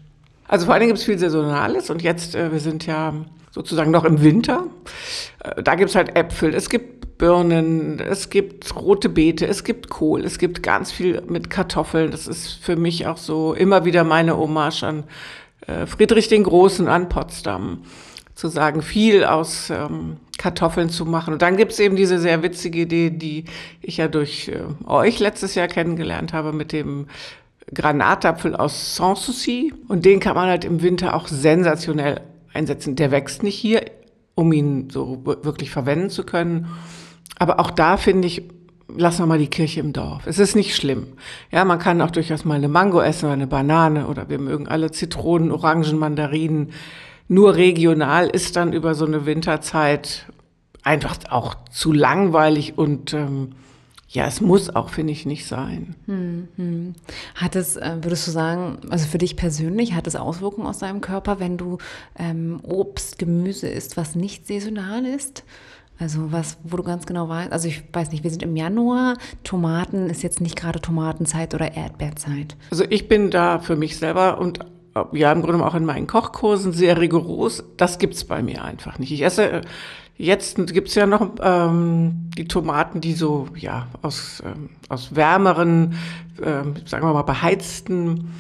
Also 0.47 0.65
vor 0.65 0.73
allen 0.73 0.81
Dingen 0.81 0.89
gibt 0.89 0.99
es 0.99 1.05
viel 1.05 1.17
Saisonales 1.17 1.89
und 1.89 2.01
jetzt, 2.01 2.35
äh, 2.35 2.51
wir 2.51 2.59
sind 2.59 2.85
ja 2.85 3.13
sozusagen 3.49 3.89
noch 3.89 4.05
im 4.05 4.21
Winter. 4.21 4.65
Äh, 5.39 5.63
da 5.63 5.75
gibt 5.75 5.89
es 5.89 5.95
halt 5.95 6.15
Äpfel, 6.15 6.53
es 6.53 6.69
gibt 6.69 7.17
Birnen, 7.17 7.99
es 7.99 8.29
gibt 8.29 8.75
rote 8.75 9.07
Beete, 9.07 9.45
es 9.47 9.63
gibt 9.63 9.89
Kohl, 9.89 10.25
es 10.25 10.39
gibt 10.39 10.63
ganz 10.63 10.91
viel 10.91 11.21
mit 11.27 11.49
Kartoffeln. 11.49 12.11
Das 12.11 12.27
ist 12.27 12.49
für 12.49 12.75
mich 12.75 13.07
auch 13.07 13.17
so 13.17 13.53
immer 13.53 13.85
wieder 13.85 14.03
meine 14.03 14.38
Hommage 14.38 14.83
an 14.83 15.03
Friedrich 15.88 16.27
den 16.27 16.44
Großen 16.44 16.88
an 16.88 17.10
Potsdam 17.10 17.84
zu 18.36 18.48
sagen, 18.48 18.81
viel 18.81 19.24
aus 19.24 19.69
ähm, 19.69 20.17
Kartoffeln 20.38 20.89
zu 20.89 21.05
machen. 21.05 21.34
Und 21.34 21.41
dann 21.41 21.57
gibt's 21.57 21.79
eben 21.79 21.95
diese 21.95 22.17
sehr 22.19 22.41
witzige 22.41 22.81
Idee, 22.81 23.10
die 23.12 23.45
ich 23.81 23.98
ja 23.98 24.07
durch 24.07 24.48
äh, 24.48 24.63
euch 24.88 25.19
letztes 25.19 25.55
Jahr 25.55 25.67
kennengelernt 25.67 26.34
habe 26.34 26.51
mit 26.51 26.72
dem 26.72 27.07
Granatapfel 27.74 28.55
aus 28.55 28.95
Sanssouci. 28.95 29.74
Und 29.88 30.05
den 30.05 30.19
kann 30.19 30.36
man 30.36 30.50
halt 30.50 30.65
im 30.65 30.81
Winter 30.81 31.15
auch 31.15 31.27
sensationell 31.27 32.22
einsetzen. 32.53 32.95
Der 32.95 33.12
wächst 33.12 33.43
nicht 33.43 33.55
hier, 33.55 33.86
um 34.36 34.51
ihn 34.51 34.89
so 34.89 35.22
wirklich 35.24 35.69
verwenden 35.69 36.10
zu 36.10 36.24
können. 36.24 36.67
Aber 37.38 37.60
auch 37.60 37.72
da 37.72 37.98
finde 37.98 38.27
ich, 38.27 38.43
lassen 38.98 39.19
wir 39.19 39.25
mal 39.25 39.39
die 39.39 39.48
Kirche 39.48 39.79
im 39.79 39.93
Dorf. 39.93 40.27
Es 40.27 40.39
ist 40.39 40.55
nicht 40.55 40.75
schlimm. 40.75 41.07
Ja, 41.51 41.65
man 41.65 41.79
kann 41.79 42.01
auch 42.01 42.12
durchaus 42.12 42.45
mal 42.45 42.55
eine 42.55 42.67
Mango 42.67 43.01
essen 43.01 43.25
oder 43.25 43.33
eine 43.33 43.48
Banane 43.48 44.07
oder 44.07 44.29
wir 44.29 44.39
mögen 44.39 44.67
alle 44.67 44.91
Zitronen, 44.91 45.51
Orangen, 45.51 45.98
Mandarinen. 45.98 46.71
Nur 47.27 47.55
regional 47.55 48.27
ist 48.27 48.55
dann 48.55 48.74
über 48.74 48.93
so 48.93 49.05
eine 49.05 49.25
Winterzeit 49.25 50.25
einfach 50.83 51.17
auch 51.29 51.55
zu 51.71 51.93
langweilig 51.93 52.77
und 52.77 53.13
ähm, 53.13 53.53
ja, 54.12 54.27
es 54.27 54.41
muss 54.41 54.69
auch, 54.69 54.89
finde 54.89 55.13
ich, 55.13 55.25
nicht 55.25 55.48
sein. 55.48 55.95
Hm, 56.05 56.50
hm. 56.57 56.95
Hat 57.36 57.55
es, 57.55 57.77
äh, 57.77 57.98
würdest 58.01 58.27
du 58.27 58.31
sagen, 58.31 58.79
also 58.89 59.07
für 59.07 59.17
dich 59.17 59.38
persönlich, 59.38 59.93
hat 59.93 60.05
es 60.05 60.17
Auswirkungen 60.17 60.67
aus 60.67 60.79
deinem 60.79 61.00
Körper, 61.00 61.39
wenn 61.39 61.55
du 61.57 61.77
ähm, 62.19 62.60
Obst, 62.63 63.19
Gemüse 63.19 63.69
isst, 63.69 63.95
was 63.95 64.15
nicht 64.15 64.48
saisonal 64.48 65.05
ist? 65.05 65.43
Also 66.01 66.31
was, 66.31 66.58
wo 66.63 66.77
du 66.77 66.84
ganz 66.84 67.05
genau 67.05 67.29
weißt, 67.29 67.51
also 67.51 67.67
ich 67.67 67.84
weiß 67.93 68.12
nicht, 68.12 68.24
wir 68.24 68.31
sind 68.31 68.41
im 68.41 68.55
Januar, 68.55 69.17
Tomaten 69.43 70.10
ist 70.10 70.24
jetzt 70.24 70.41
nicht 70.41 70.55
gerade 70.55 70.81
Tomatenzeit 70.81 71.53
oder 71.53 71.75
Erdbeerzeit. 71.75 72.58
Also 72.72 72.84
ich 72.89 73.08
bin 73.08 73.29
da 73.29 73.60
für 73.60 73.75
mich 73.75 73.98
selber 73.98 74.39
und 74.39 74.62
äh, 74.96 75.03
ja 75.13 75.31
im 75.31 75.43
Grunde 75.43 75.63
auch 75.63 75.75
in 75.75 75.86
meinen 75.86 76.08
Kochkursen 76.08 76.74
sehr 76.74 77.00
rigoros. 77.00 77.63
Das 77.77 78.00
gibt's 78.00 78.24
bei 78.24 78.41
mir 78.41 78.63
einfach 78.63 78.98
nicht. 78.98 79.12
Ich 79.12 79.22
esse 79.22 79.50
äh, 79.50 79.62
Jetzt 80.17 80.58
gibt's 80.72 80.93
ja 80.93 81.08
noch 81.08 81.29
ähm, 81.41 82.29
die 82.38 82.48
Tomaten, 82.48 83.01
die 83.01 83.13
so 83.13 83.48
ja 83.55 83.88
aus, 84.03 84.43
ähm, 84.46 84.70
aus 84.88 85.15
wärmeren, 85.15 85.96
ähm, 86.43 86.75
sagen 86.86 87.08
wir 87.08 87.13
mal, 87.13 87.24
beheizten 87.24 88.31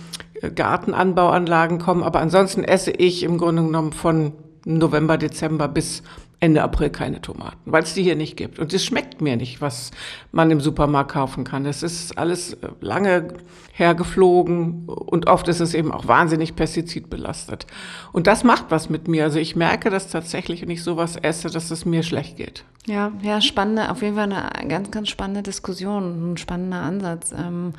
äh, 0.41 0.51
Gartenanbauanlagen 0.51 1.79
kommen. 1.79 2.03
Aber 2.03 2.19
ansonsten 2.19 2.63
esse 2.63 2.91
ich 2.91 3.23
im 3.23 3.39
Grunde 3.39 3.63
genommen 3.63 3.93
von 3.93 4.33
November, 4.63 5.17
Dezember 5.17 5.67
bis 5.67 6.03
Ende 6.41 6.63
April 6.63 6.89
keine 6.89 7.21
Tomaten, 7.21 7.59
weil 7.65 7.83
es 7.83 7.93
die 7.93 8.01
hier 8.01 8.15
nicht 8.15 8.35
gibt. 8.35 8.57
Und 8.57 8.73
es 8.73 8.83
schmeckt 8.83 9.21
mir 9.21 9.37
nicht, 9.37 9.61
was 9.61 9.91
man 10.31 10.49
im 10.49 10.59
Supermarkt 10.59 11.11
kaufen 11.11 11.43
kann. 11.43 11.67
Es 11.67 11.83
ist 11.83 12.17
alles 12.17 12.53
äh, 12.53 12.69
lange 12.81 13.27
hergeflogen 13.73 14.87
und 14.87 15.27
oft 15.27 15.47
ist 15.47 15.59
es 15.59 15.73
eben 15.73 15.91
auch 15.91 16.07
wahnsinnig 16.07 16.55
pestizidbelastet. 16.55 17.67
Und 18.11 18.27
das 18.27 18.43
macht 18.43 18.65
was 18.69 18.89
mit 18.89 19.07
mir. 19.07 19.23
Also 19.23 19.39
ich 19.39 19.55
merke 19.55 19.89
das 19.89 20.09
tatsächlich, 20.09 20.61
wenn 20.61 20.69
ich 20.69 20.83
sowas 20.83 21.15
esse, 21.15 21.49
dass 21.49 21.71
es 21.71 21.85
mir 21.85 22.03
schlecht 22.03 22.37
geht. 22.37 22.65
Ja, 22.87 23.11
ja, 23.21 23.41
spannende, 23.41 23.91
auf 23.91 24.01
jeden 24.01 24.15
Fall 24.15 24.31
eine 24.31 24.67
ganz, 24.67 24.89
ganz 24.89 25.09
spannende 25.09 25.43
Diskussion, 25.43 26.33
ein 26.33 26.37
spannender 26.37 26.81
Ansatz. 26.81 27.31
Ähm, 27.31 27.73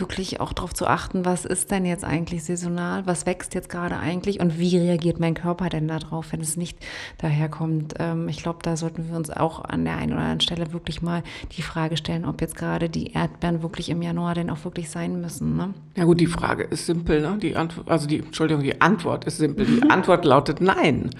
wirklich 0.00 0.40
auch 0.40 0.52
darauf 0.52 0.74
zu 0.74 0.86
achten, 0.86 1.24
was 1.24 1.44
ist 1.44 1.70
denn 1.70 1.84
jetzt 1.84 2.04
eigentlich 2.04 2.44
saisonal, 2.44 3.06
was 3.06 3.26
wächst 3.26 3.54
jetzt 3.54 3.68
gerade 3.68 3.96
eigentlich 3.96 4.40
und 4.40 4.58
wie 4.58 4.76
reagiert 4.76 5.20
mein 5.20 5.34
Körper 5.34 5.68
denn 5.68 5.88
darauf, 5.88 6.32
wenn 6.32 6.40
es 6.40 6.56
nicht 6.56 6.78
daherkommt. 7.18 7.94
Ähm, 7.98 8.28
ich 8.28 8.42
glaube, 8.42 8.60
da 8.62 8.76
sollten 8.76 9.08
wir 9.08 9.16
uns 9.16 9.30
auch 9.30 9.64
an 9.64 9.84
der 9.84 9.96
einen 9.96 10.12
oder 10.12 10.22
anderen 10.22 10.40
Stelle 10.40 10.72
wirklich 10.72 11.02
mal 11.02 11.22
die 11.56 11.62
Frage 11.62 11.96
stellen, 11.96 12.24
ob 12.24 12.40
jetzt 12.40 12.56
gerade 12.56 12.88
die 12.88 13.12
Erdbeeren 13.12 13.62
wirklich 13.62 13.90
im 13.90 14.02
Januar 14.02 14.34
denn 14.34 14.50
auch 14.50 14.64
wirklich 14.64 14.90
sein 14.90 15.20
müssen. 15.20 15.47
Ne? 15.56 15.74
Ja 15.96 16.04
gut, 16.04 16.20
die 16.20 16.26
Frage 16.26 16.62
ist 16.62 16.86
simpel, 16.86 17.20
ne? 17.20 17.38
Die 17.42 17.56
Antwort, 17.56 17.90
also 17.90 18.06
die, 18.06 18.18
Entschuldigung, 18.18 18.62
die 18.62 18.80
Antwort 18.80 19.24
ist 19.24 19.38
simpel. 19.38 19.66
Die 19.66 19.82
Antwort 19.90 20.24
lautet 20.24 20.60
nein. 20.60 21.10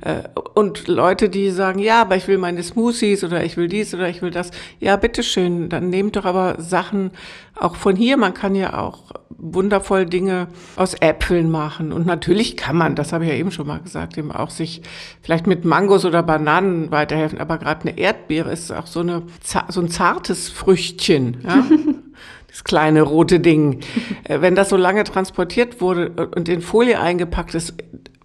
Äh, 0.00 0.24
und 0.54 0.86
Leute, 0.86 1.28
die 1.28 1.50
sagen, 1.50 1.78
ja, 1.78 2.02
aber 2.02 2.16
ich 2.16 2.28
will 2.28 2.38
meine 2.38 2.62
Smoothies 2.62 3.24
oder 3.24 3.42
ich 3.44 3.56
will 3.56 3.68
dies 3.68 3.94
oder 3.94 4.08
ich 4.08 4.20
will 4.20 4.30
das, 4.30 4.50
ja, 4.80 4.96
bitteschön, 4.96 5.68
dann 5.68 5.88
nehmt 5.88 6.16
doch 6.16 6.24
aber 6.24 6.60
Sachen 6.60 7.10
auch 7.54 7.76
von 7.76 7.96
hier. 7.96 8.16
Man 8.16 8.34
kann 8.34 8.54
ja 8.54 8.78
auch 8.78 9.12
wundervoll 9.30 10.04
Dinge 10.04 10.48
aus 10.76 10.94
Äpfeln 10.94 11.50
machen. 11.50 11.92
Und 11.92 12.06
natürlich 12.06 12.56
kann 12.56 12.76
man, 12.76 12.96
das 12.96 13.12
habe 13.12 13.24
ich 13.24 13.30
ja 13.30 13.36
eben 13.36 13.50
schon 13.50 13.66
mal 13.66 13.80
gesagt, 13.80 14.18
eben 14.18 14.32
auch 14.32 14.50
sich 14.50 14.82
vielleicht 15.22 15.46
mit 15.46 15.64
Mangos 15.64 16.04
oder 16.04 16.22
Bananen 16.22 16.90
weiterhelfen. 16.90 17.40
Aber 17.40 17.58
gerade 17.58 17.88
eine 17.88 17.98
Erdbeere 17.98 18.52
ist 18.52 18.72
auch 18.72 18.86
so, 18.86 19.00
eine, 19.00 19.22
so 19.68 19.80
ein 19.80 19.88
zartes 19.88 20.48
Früchtchen. 20.48 21.38
Ja? 21.44 21.64
das 22.58 22.64
kleine 22.64 23.02
rote 23.02 23.40
Ding. 23.40 23.80
Äh, 24.24 24.40
wenn 24.40 24.54
das 24.54 24.68
so 24.68 24.76
lange 24.76 25.04
transportiert 25.04 25.80
wurde 25.80 26.28
und 26.34 26.48
in 26.48 26.60
Folie 26.60 27.00
eingepackt 27.00 27.54
ist, 27.54 27.74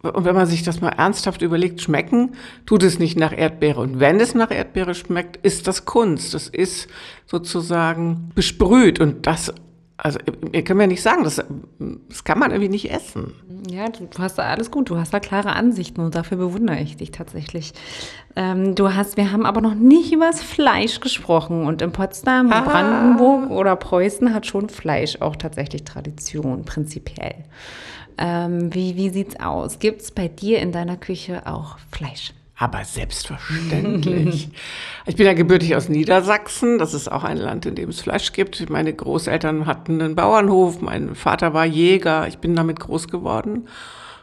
und 0.01 0.25
wenn 0.25 0.35
man 0.35 0.47
sich 0.47 0.63
das 0.63 0.81
mal 0.81 0.89
ernsthaft 0.89 1.41
überlegt, 1.41 1.81
schmecken, 1.81 2.31
tut 2.65 2.83
es 2.83 2.99
nicht 2.99 3.17
nach 3.17 3.31
Erdbeere. 3.35 3.79
Und 3.79 4.01
wenn 4.01 4.19
es 4.19 4.35
nach 4.35 4.51
Erdbeere 4.51 4.95
schmeckt, 4.95 5.37
ist 5.45 5.67
das 5.67 5.85
Kunst. 5.85 6.33
Das 6.33 6.49
ist 6.49 6.89
sozusagen 7.25 8.31
besprüht. 8.35 8.99
Und 8.99 9.27
das, 9.27 9.53
also 9.97 10.19
ihr 10.51 10.63
könnt 10.63 10.79
mir 10.79 10.87
nicht 10.87 11.03
sagen, 11.03 11.23
das, 11.23 11.41
das 12.09 12.23
kann 12.23 12.39
man 12.39 12.51
irgendwie 12.51 12.69
nicht 12.69 12.91
essen. 12.91 13.33
Ja, 13.69 13.89
du 13.89 14.07
hast 14.17 14.37
da 14.37 14.43
alles 14.43 14.71
gut. 14.71 14.89
Du 14.89 14.97
hast 14.97 15.13
da 15.13 15.19
klare 15.19 15.53
Ansichten 15.53 16.01
und 16.01 16.15
dafür 16.15 16.37
bewundere 16.37 16.79
ich 16.79 16.97
dich 16.97 17.11
tatsächlich. 17.11 17.73
Ähm, 18.35 18.73
du 18.75 18.93
hast, 18.93 19.17
wir 19.17 19.31
haben 19.31 19.45
aber 19.45 19.61
noch 19.61 19.75
nicht 19.75 20.11
über 20.11 20.25
das 20.25 20.41
Fleisch 20.41 20.99
gesprochen. 20.99 21.65
Und 21.65 21.81
in 21.81 21.91
Potsdam, 21.91 22.51
ah. 22.51 22.61
Brandenburg 22.61 23.51
oder 23.51 23.75
Preußen 23.75 24.33
hat 24.33 24.47
schon 24.47 24.69
Fleisch 24.69 25.21
auch 25.21 25.35
tatsächlich 25.35 25.83
Tradition, 25.83 26.65
prinzipiell. 26.65 27.35
Ähm, 28.17 28.73
wie 28.73 28.95
wie 28.95 29.09
sieht's 29.09 29.39
aus? 29.39 29.79
Gibt 29.79 30.01
es 30.01 30.11
bei 30.11 30.27
dir 30.27 30.59
in 30.59 30.71
deiner 30.71 30.97
Küche 30.97 31.43
auch 31.45 31.77
Fleisch? 31.91 32.33
Aber 32.57 32.85
selbstverständlich. 32.85 34.49
ich 35.05 35.15
bin 35.15 35.25
ja 35.25 35.33
gebürtig 35.33 35.75
aus 35.75 35.89
Niedersachsen. 35.89 36.77
Das 36.77 36.93
ist 36.93 37.11
auch 37.11 37.23
ein 37.23 37.37
Land, 37.37 37.65
in 37.65 37.75
dem 37.75 37.89
es 37.89 38.01
Fleisch 38.01 38.31
gibt. 38.31 38.69
Meine 38.69 38.93
Großeltern 38.93 39.65
hatten 39.65 40.01
einen 40.01 40.15
Bauernhof. 40.15 40.81
Mein 40.81 41.15
Vater 41.15 41.53
war 41.53 41.65
Jäger. 41.65 42.27
Ich 42.27 42.37
bin 42.37 42.55
damit 42.55 42.79
groß 42.79 43.07
geworden. 43.07 43.67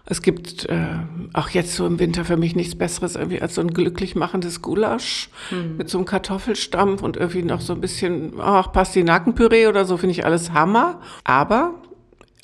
Es 0.07 0.23
gibt 0.23 0.69
äh, 0.69 0.87
auch 1.35 1.51
jetzt 1.51 1.75
so 1.75 1.87
im 1.87 1.99
Winter 1.99 2.25
für 2.25 2.37
mich 2.37 2.57
nichts 2.57 2.77
Besseres 2.77 3.15
irgendwie 3.15 3.41
als 3.41 3.55
so 3.55 3.61
ein 3.61 3.73
glücklich 3.73 4.17
machendes 4.17 4.63
Gulasch 4.63 5.29
mhm. 5.51 5.77
mit 5.77 5.89
so 5.89 5.99
einem 5.99 6.05
Kartoffelstampf 6.05 7.03
und 7.03 7.17
irgendwie 7.17 7.43
noch 7.43 7.61
so 7.61 7.75
ein 7.75 7.81
bisschen, 7.81 8.33
ach, 8.41 8.73
Pastinakenpüree 8.73 9.67
oder 9.67 9.85
so, 9.85 9.97
finde 9.97 10.13
ich 10.13 10.25
alles 10.25 10.53
Hammer. 10.53 11.01
Aber 11.25 11.75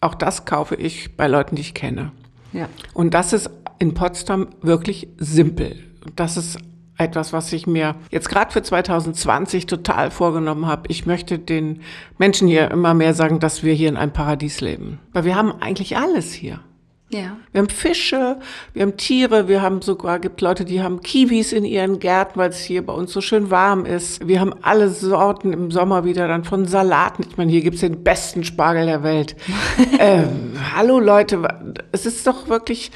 auch 0.00 0.14
das 0.14 0.44
kaufe 0.44 0.74
ich 0.76 1.16
bei 1.16 1.26
Leuten, 1.26 1.56
die 1.56 1.62
ich 1.62 1.74
kenne. 1.74 2.12
Ja. 2.52 2.68
Und 2.94 3.14
das 3.14 3.32
ist 3.32 3.50
in 3.78 3.94
Potsdam 3.94 4.48
wirklich 4.62 5.08
simpel. 5.18 5.76
Das 6.14 6.36
ist 6.36 6.58
etwas, 6.98 7.32
was 7.32 7.52
ich 7.52 7.66
mir 7.66 7.94
jetzt 8.10 8.28
gerade 8.28 8.52
für 8.52 8.62
2020 8.62 9.66
total 9.66 10.10
vorgenommen 10.10 10.66
habe. 10.66 10.84
Ich 10.88 11.06
möchte 11.06 11.38
den 11.38 11.82
Menschen 12.18 12.48
hier 12.48 12.70
immer 12.70 12.94
mehr 12.94 13.14
sagen, 13.14 13.38
dass 13.38 13.62
wir 13.62 13.74
hier 13.74 13.88
in 13.88 13.96
einem 13.96 14.12
Paradies 14.12 14.60
leben. 14.60 14.98
Weil 15.12 15.24
wir 15.24 15.36
haben 15.36 15.52
eigentlich 15.60 15.96
alles 15.96 16.32
hier. 16.32 16.60
Ja. 17.08 17.36
Wir 17.52 17.60
haben 17.60 17.68
Fische, 17.68 18.38
wir 18.72 18.82
haben 18.82 18.96
Tiere, 18.96 19.46
wir 19.46 19.62
haben 19.62 19.80
sogar, 19.80 20.18
gibt 20.18 20.40
Leute, 20.40 20.64
die 20.64 20.82
haben 20.82 21.02
Kiwis 21.02 21.52
in 21.52 21.64
ihren 21.64 22.00
Gärten, 22.00 22.36
weil 22.36 22.50
es 22.50 22.58
hier 22.64 22.84
bei 22.84 22.92
uns 22.92 23.12
so 23.12 23.20
schön 23.20 23.48
warm 23.50 23.86
ist. 23.86 24.26
Wir 24.26 24.40
haben 24.40 24.54
alle 24.62 24.88
Sorten 24.88 25.52
im 25.52 25.70
Sommer 25.70 26.04
wieder 26.04 26.26
dann 26.26 26.42
von 26.42 26.66
Salaten. 26.66 27.24
Ich 27.28 27.36
meine, 27.36 27.52
hier 27.52 27.60
gibt's 27.60 27.80
den 27.80 28.02
besten 28.02 28.42
Spargel 28.42 28.86
der 28.86 29.04
Welt. 29.04 29.36
ähm, 30.00 30.54
hallo 30.74 30.98
Leute, 30.98 31.46
es 31.92 32.06
ist 32.06 32.26
doch 32.26 32.48
wirklich 32.48 32.90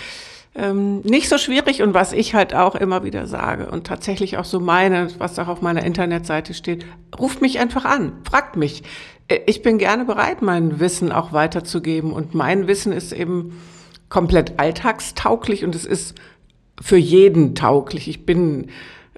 ähm, 0.54 1.00
nicht 1.02 1.28
so 1.28 1.38
schwierig 1.38 1.82
und 1.82 1.94
was 1.94 2.12
ich 2.12 2.34
halt 2.34 2.54
auch 2.54 2.74
immer 2.74 3.04
wieder 3.04 3.26
sage 3.26 3.70
und 3.70 3.86
tatsächlich 3.86 4.36
auch 4.36 4.44
so 4.44 4.58
meine, 4.58 5.08
was 5.18 5.38
auch 5.38 5.48
auf 5.48 5.62
meiner 5.62 5.84
Internetseite 5.84 6.54
steht, 6.54 6.84
ruft 7.18 7.40
mich 7.40 7.60
einfach 7.60 7.84
an, 7.84 8.12
fragt 8.28 8.56
mich. 8.56 8.82
Äh, 9.28 9.40
ich 9.46 9.62
bin 9.62 9.78
gerne 9.78 10.04
bereit, 10.04 10.42
mein 10.42 10.80
Wissen 10.80 11.12
auch 11.12 11.32
weiterzugeben 11.32 12.12
und 12.12 12.34
mein 12.34 12.66
Wissen 12.66 12.92
ist 12.92 13.12
eben 13.12 13.60
komplett 14.08 14.58
alltagstauglich 14.58 15.64
und 15.64 15.74
es 15.74 15.84
ist 15.84 16.16
für 16.80 16.96
jeden 16.96 17.54
tauglich. 17.54 18.08
Ich 18.08 18.26
bin 18.26 18.70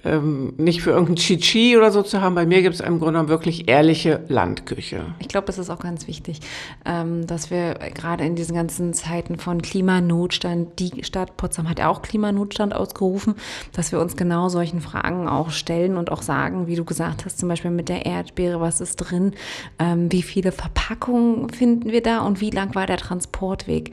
ähm, 0.05 0.53
nicht 0.57 0.81
für 0.81 0.91
irgendein 0.91 1.15
Chichi 1.15 1.77
oder 1.77 1.91
so 1.91 2.01
zu 2.01 2.21
haben. 2.21 2.35
Bei 2.35 2.45
mir 2.45 2.61
gibt 2.61 2.75
es 2.75 2.81
im 2.81 2.99
Grunde 2.99 3.13
genommen 3.13 3.29
wirklich 3.29 3.69
ehrliche 3.69 4.21
Landküche. 4.27 5.05
Ich 5.19 5.27
glaube, 5.27 5.47
es 5.49 5.57
ist 5.57 5.69
auch 5.69 5.79
ganz 5.79 6.07
wichtig, 6.07 6.39
ähm, 6.85 7.25
dass 7.27 7.51
wir 7.51 7.75
gerade 7.93 8.25
in 8.25 8.35
diesen 8.35 8.55
ganzen 8.55 8.93
Zeiten 8.93 9.37
von 9.37 9.61
Klimanotstand, 9.61 10.79
die 10.79 11.03
Stadt 11.03 11.37
Potsdam 11.37 11.69
hat 11.69 11.79
ja 11.79 11.89
auch 11.89 12.01
Klimanotstand 12.01 12.75
ausgerufen, 12.75 13.35
dass 13.71 13.91
wir 13.91 13.99
uns 13.99 14.17
genau 14.17 14.49
solchen 14.49 14.81
Fragen 14.81 15.27
auch 15.27 15.51
stellen 15.51 15.97
und 15.97 16.11
auch 16.11 16.21
sagen, 16.21 16.67
wie 16.67 16.75
du 16.75 16.85
gesagt 16.85 17.25
hast, 17.25 17.39
zum 17.39 17.49
Beispiel 17.49 17.71
mit 17.71 17.89
der 17.89 18.05
Erdbeere, 18.05 18.59
was 18.59 18.81
ist 18.81 18.97
drin, 18.97 19.33
ähm, 19.79 20.11
wie 20.11 20.21
viele 20.21 20.51
Verpackungen 20.51 21.49
finden 21.49 21.91
wir 21.91 22.01
da 22.01 22.21
und 22.21 22.41
wie 22.41 22.49
lang 22.49 22.75
war 22.75 22.87
der 22.87 22.97
Transportweg. 22.97 23.91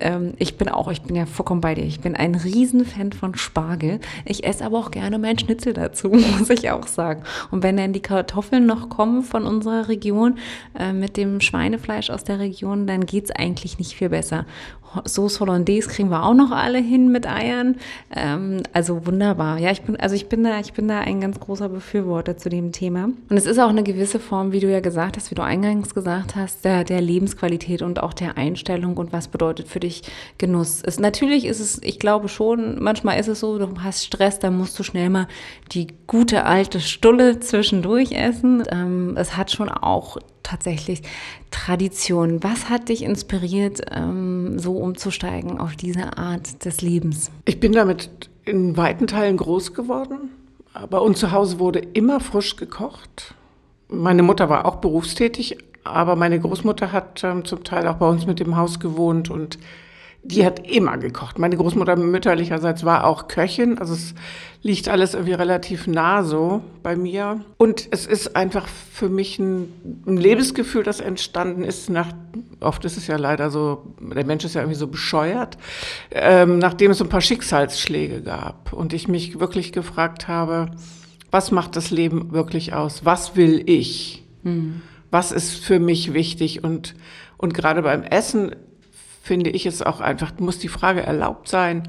Ähm, 0.00 0.34
ich 0.38 0.58
bin 0.58 0.68
auch, 0.68 0.90
ich 0.90 1.02
bin 1.02 1.16
ja 1.16 1.26
vollkommen 1.26 1.60
bei 1.60 1.74
dir. 1.74 1.84
Ich 1.84 2.00
bin 2.00 2.16
ein 2.16 2.34
Riesenfan 2.34 3.12
von 3.12 3.34
Spargel. 3.36 4.00
Ich 4.24 4.44
esse 4.44 4.64
aber 4.64 4.78
auch 4.78 4.90
gerne 4.90 5.18
mein 5.18 5.36
Schnitzel 5.52 5.74
dazu, 5.74 6.08
muss 6.38 6.50
ich 6.50 6.70
auch 6.70 6.86
sagen. 6.86 7.22
Und 7.50 7.62
wenn 7.62 7.76
dann 7.76 7.92
die 7.92 8.00
Kartoffeln 8.00 8.66
noch 8.66 8.88
kommen 8.88 9.22
von 9.22 9.44
unserer 9.44 9.88
Region 9.88 10.38
äh, 10.78 10.92
mit 10.92 11.16
dem 11.16 11.40
Schweinefleisch 11.40 12.10
aus 12.10 12.24
der 12.24 12.38
Region, 12.38 12.86
dann 12.86 13.04
geht 13.06 13.24
es 13.24 13.30
eigentlich 13.30 13.78
nicht 13.78 13.94
viel 13.94 14.08
besser. 14.08 14.46
Sauce 15.06 15.40
Hollandaise 15.40 15.88
kriegen 15.88 16.10
wir 16.10 16.24
auch 16.24 16.34
noch 16.34 16.50
alle 16.50 16.78
hin 16.78 17.10
mit 17.10 17.26
Eiern. 17.26 17.76
Ähm, 18.14 18.62
also 18.72 19.06
wunderbar. 19.06 19.58
Ja, 19.58 19.70
ich 19.70 19.82
bin, 19.82 19.96
also 19.96 20.14
ich 20.14 20.28
bin 20.28 20.44
da, 20.44 20.60
ich 20.60 20.72
bin 20.72 20.88
da 20.88 21.00
ein 21.00 21.20
ganz 21.20 21.40
großer 21.40 21.68
Befürworter 21.68 22.36
zu 22.36 22.48
dem 22.48 22.72
Thema. 22.72 23.04
Und 23.04 23.36
es 23.36 23.46
ist 23.46 23.58
auch 23.58 23.68
eine 23.68 23.82
gewisse 23.82 24.18
Form, 24.18 24.52
wie 24.52 24.60
du 24.60 24.70
ja 24.70 24.80
gesagt 24.80 25.16
hast, 25.16 25.30
wie 25.30 25.34
du 25.34 25.42
eingangs 25.42 25.94
gesagt 25.94 26.36
hast, 26.36 26.64
der, 26.64 26.84
der 26.84 27.00
Lebensqualität 27.00 27.82
und 27.82 28.02
auch 28.02 28.12
der 28.12 28.36
Einstellung 28.36 28.96
und 28.96 29.12
was 29.12 29.28
bedeutet 29.28 29.68
für 29.68 29.80
dich 29.80 30.02
Genuss. 30.38 30.82
Es, 30.84 30.98
natürlich 30.98 31.44
ist 31.44 31.60
es, 31.60 31.80
ich 31.82 31.98
glaube 31.98 32.28
schon, 32.28 32.82
manchmal 32.82 33.18
ist 33.18 33.28
es 33.28 33.40
so, 33.40 33.58
du 33.58 33.68
hast 33.82 34.04
Stress, 34.04 34.38
dann 34.38 34.56
musst 34.56 34.78
du 34.78 34.82
schnell 34.82 35.10
mal 35.10 35.28
die 35.72 35.88
gute 36.06 36.44
alte 36.44 36.80
Stulle 36.80 37.40
zwischendurch 37.40 38.12
essen. 38.12 38.62
Ähm, 38.70 39.16
es 39.16 39.36
hat 39.36 39.50
schon 39.50 39.68
auch 39.68 40.18
tatsächlich 40.42 41.02
Tradition. 41.50 42.42
Was 42.42 42.68
hat 42.68 42.88
dich 42.88 43.02
inspiriert, 43.02 43.80
ähm, 43.90 44.58
so 44.58 44.76
umzusteigen 44.76 45.58
auf 45.58 45.76
diese 45.76 46.16
Art 46.16 46.64
des 46.64 46.82
Lebens? 46.82 47.30
Ich 47.44 47.60
bin 47.60 47.72
damit 47.72 48.10
in 48.44 48.76
weiten 48.76 49.06
Teilen 49.06 49.36
groß 49.36 49.74
geworden. 49.74 50.30
Bei 50.90 50.98
uns 50.98 51.20
zu 51.20 51.32
Hause 51.32 51.58
wurde 51.58 51.80
immer 51.80 52.20
frisch 52.20 52.56
gekocht. 52.56 53.34
Meine 53.88 54.22
Mutter 54.22 54.48
war 54.48 54.64
auch 54.64 54.76
berufstätig, 54.76 55.58
aber 55.84 56.16
meine 56.16 56.40
Großmutter 56.40 56.92
hat 56.92 57.22
ähm, 57.24 57.44
zum 57.44 57.62
Teil 57.62 57.86
auch 57.86 57.96
bei 57.96 58.08
uns 58.08 58.26
mit 58.26 58.40
dem 58.40 58.56
Haus 58.56 58.80
gewohnt 58.80 59.30
und 59.30 59.58
die 60.24 60.46
hat 60.46 60.64
immer 60.70 60.98
gekocht. 60.98 61.38
Meine 61.38 61.56
Großmutter 61.56 61.96
mütterlicherseits 61.96 62.84
war 62.84 63.04
auch 63.04 63.26
Köchin, 63.26 63.78
also 63.78 63.94
es 63.94 64.14
liegt 64.62 64.88
alles 64.88 65.14
irgendwie 65.14 65.32
relativ 65.32 65.88
nah 65.88 66.22
so 66.22 66.62
bei 66.84 66.94
mir. 66.94 67.44
Und 67.56 67.88
es 67.90 68.06
ist 68.06 68.36
einfach 68.36 68.68
für 68.68 69.08
mich 69.08 69.40
ein, 69.40 69.72
ein 70.06 70.16
Lebensgefühl, 70.16 70.84
das 70.84 71.00
entstanden 71.00 71.64
ist 71.64 71.90
nach, 71.90 72.12
oft 72.60 72.84
ist 72.84 72.96
es 72.96 73.08
ja 73.08 73.16
leider 73.16 73.50
so, 73.50 73.94
der 74.00 74.24
Mensch 74.24 74.44
ist 74.44 74.54
ja 74.54 74.60
irgendwie 74.60 74.78
so 74.78 74.86
bescheuert, 74.86 75.58
ähm, 76.12 76.58
nachdem 76.60 76.92
es 76.92 77.02
ein 77.02 77.08
paar 77.08 77.20
Schicksalsschläge 77.20 78.22
gab 78.22 78.72
und 78.72 78.92
ich 78.92 79.08
mich 79.08 79.40
wirklich 79.40 79.72
gefragt 79.72 80.28
habe, 80.28 80.70
was 81.32 81.50
macht 81.50 81.74
das 81.74 81.90
Leben 81.90 82.32
wirklich 82.32 82.74
aus? 82.74 83.04
Was 83.04 83.34
will 83.34 83.62
ich? 83.66 84.24
Hm. 84.44 84.82
Was 85.10 85.32
ist 85.32 85.56
für 85.56 85.80
mich 85.80 86.12
wichtig? 86.12 86.62
Und, 86.62 86.94
und 87.38 87.54
gerade 87.54 87.82
beim 87.82 88.02
Essen 88.02 88.54
finde 89.22 89.50
ich 89.50 89.66
es 89.66 89.82
auch 89.82 90.00
einfach, 90.00 90.32
muss 90.38 90.58
die 90.58 90.68
Frage 90.68 91.02
erlaubt 91.02 91.48
sein, 91.48 91.88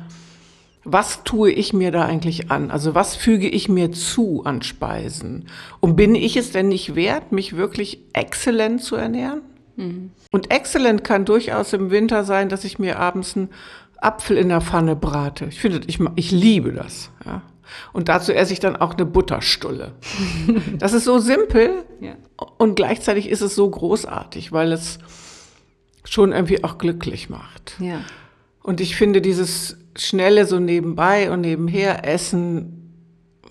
was 0.85 1.23
tue 1.23 1.51
ich 1.51 1.73
mir 1.73 1.91
da 1.91 2.05
eigentlich 2.05 2.51
an? 2.51 2.69
Also 2.69 2.93
was 2.93 3.15
füge 3.15 3.47
ich 3.47 3.69
mir 3.69 3.91
zu 3.91 4.43
an 4.43 4.61
Speisen? 4.61 5.47
Und 5.79 5.95
bin 5.95 6.13
ich 6.13 6.35
es 6.35 6.51
denn 6.51 6.67
nicht 6.67 6.95
wert, 6.95 7.31
mich 7.31 7.55
wirklich 7.55 7.99
exzellent 8.13 8.83
zu 8.83 8.95
ernähren? 8.95 9.41
Mhm. 9.77 10.11
Und 10.31 10.51
exzellent 10.51 11.03
kann 11.03 11.25
durchaus 11.25 11.73
im 11.73 11.89
Winter 11.89 12.23
sein, 12.25 12.49
dass 12.49 12.65
ich 12.65 12.79
mir 12.79 12.99
abends 12.99 13.35
einen 13.35 13.49
Apfel 13.97 14.37
in 14.37 14.49
der 14.49 14.61
Pfanne 14.61 14.95
brate. 14.95 15.45
Ich 15.45 15.59
finde, 15.59 15.81
ich, 15.87 15.99
ich 16.15 16.31
liebe 16.31 16.73
das. 16.73 17.11
Ja. 17.25 17.41
Und 17.93 18.09
dazu 18.09 18.33
esse 18.33 18.53
ich 18.53 18.59
dann 18.59 18.75
auch 18.75 18.93
eine 18.93 19.05
Butterstulle. 19.05 19.93
Das 20.77 20.93
ist 20.93 21.05
so 21.05 21.19
simpel 21.19 21.85
ja. 22.01 22.15
und 22.57 22.75
gleichzeitig 22.75 23.29
ist 23.29 23.41
es 23.41 23.55
so 23.55 23.69
großartig, 23.69 24.51
weil 24.51 24.73
es 24.73 24.99
schon 26.03 26.31
irgendwie 26.31 26.63
auch 26.63 26.77
glücklich 26.77 27.29
macht. 27.29 27.75
Ja. 27.79 28.01
Und 28.61 28.81
ich 28.81 28.95
finde 28.95 29.21
dieses 29.21 29.77
schnelle 29.95 30.45
so 30.45 30.59
nebenbei 30.59 31.31
und 31.31 31.41
nebenher 31.41 32.07
essen 32.07 32.93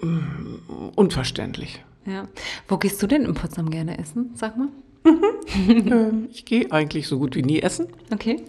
mm, 0.00 0.90
unverständlich. 0.96 1.84
Ja. 2.06 2.28
Wo 2.68 2.78
gehst 2.78 3.02
du 3.02 3.06
denn 3.06 3.24
in 3.24 3.34
Potsdam 3.34 3.70
gerne 3.70 3.98
essen? 3.98 4.32
Sag 4.34 4.56
mal. 4.56 4.68
Ähm, 5.54 6.28
ich 6.32 6.44
gehe 6.44 6.70
eigentlich 6.70 7.08
so 7.08 7.18
gut 7.18 7.34
wie 7.34 7.42
nie 7.42 7.60
essen. 7.60 7.88
Okay. 8.12 8.42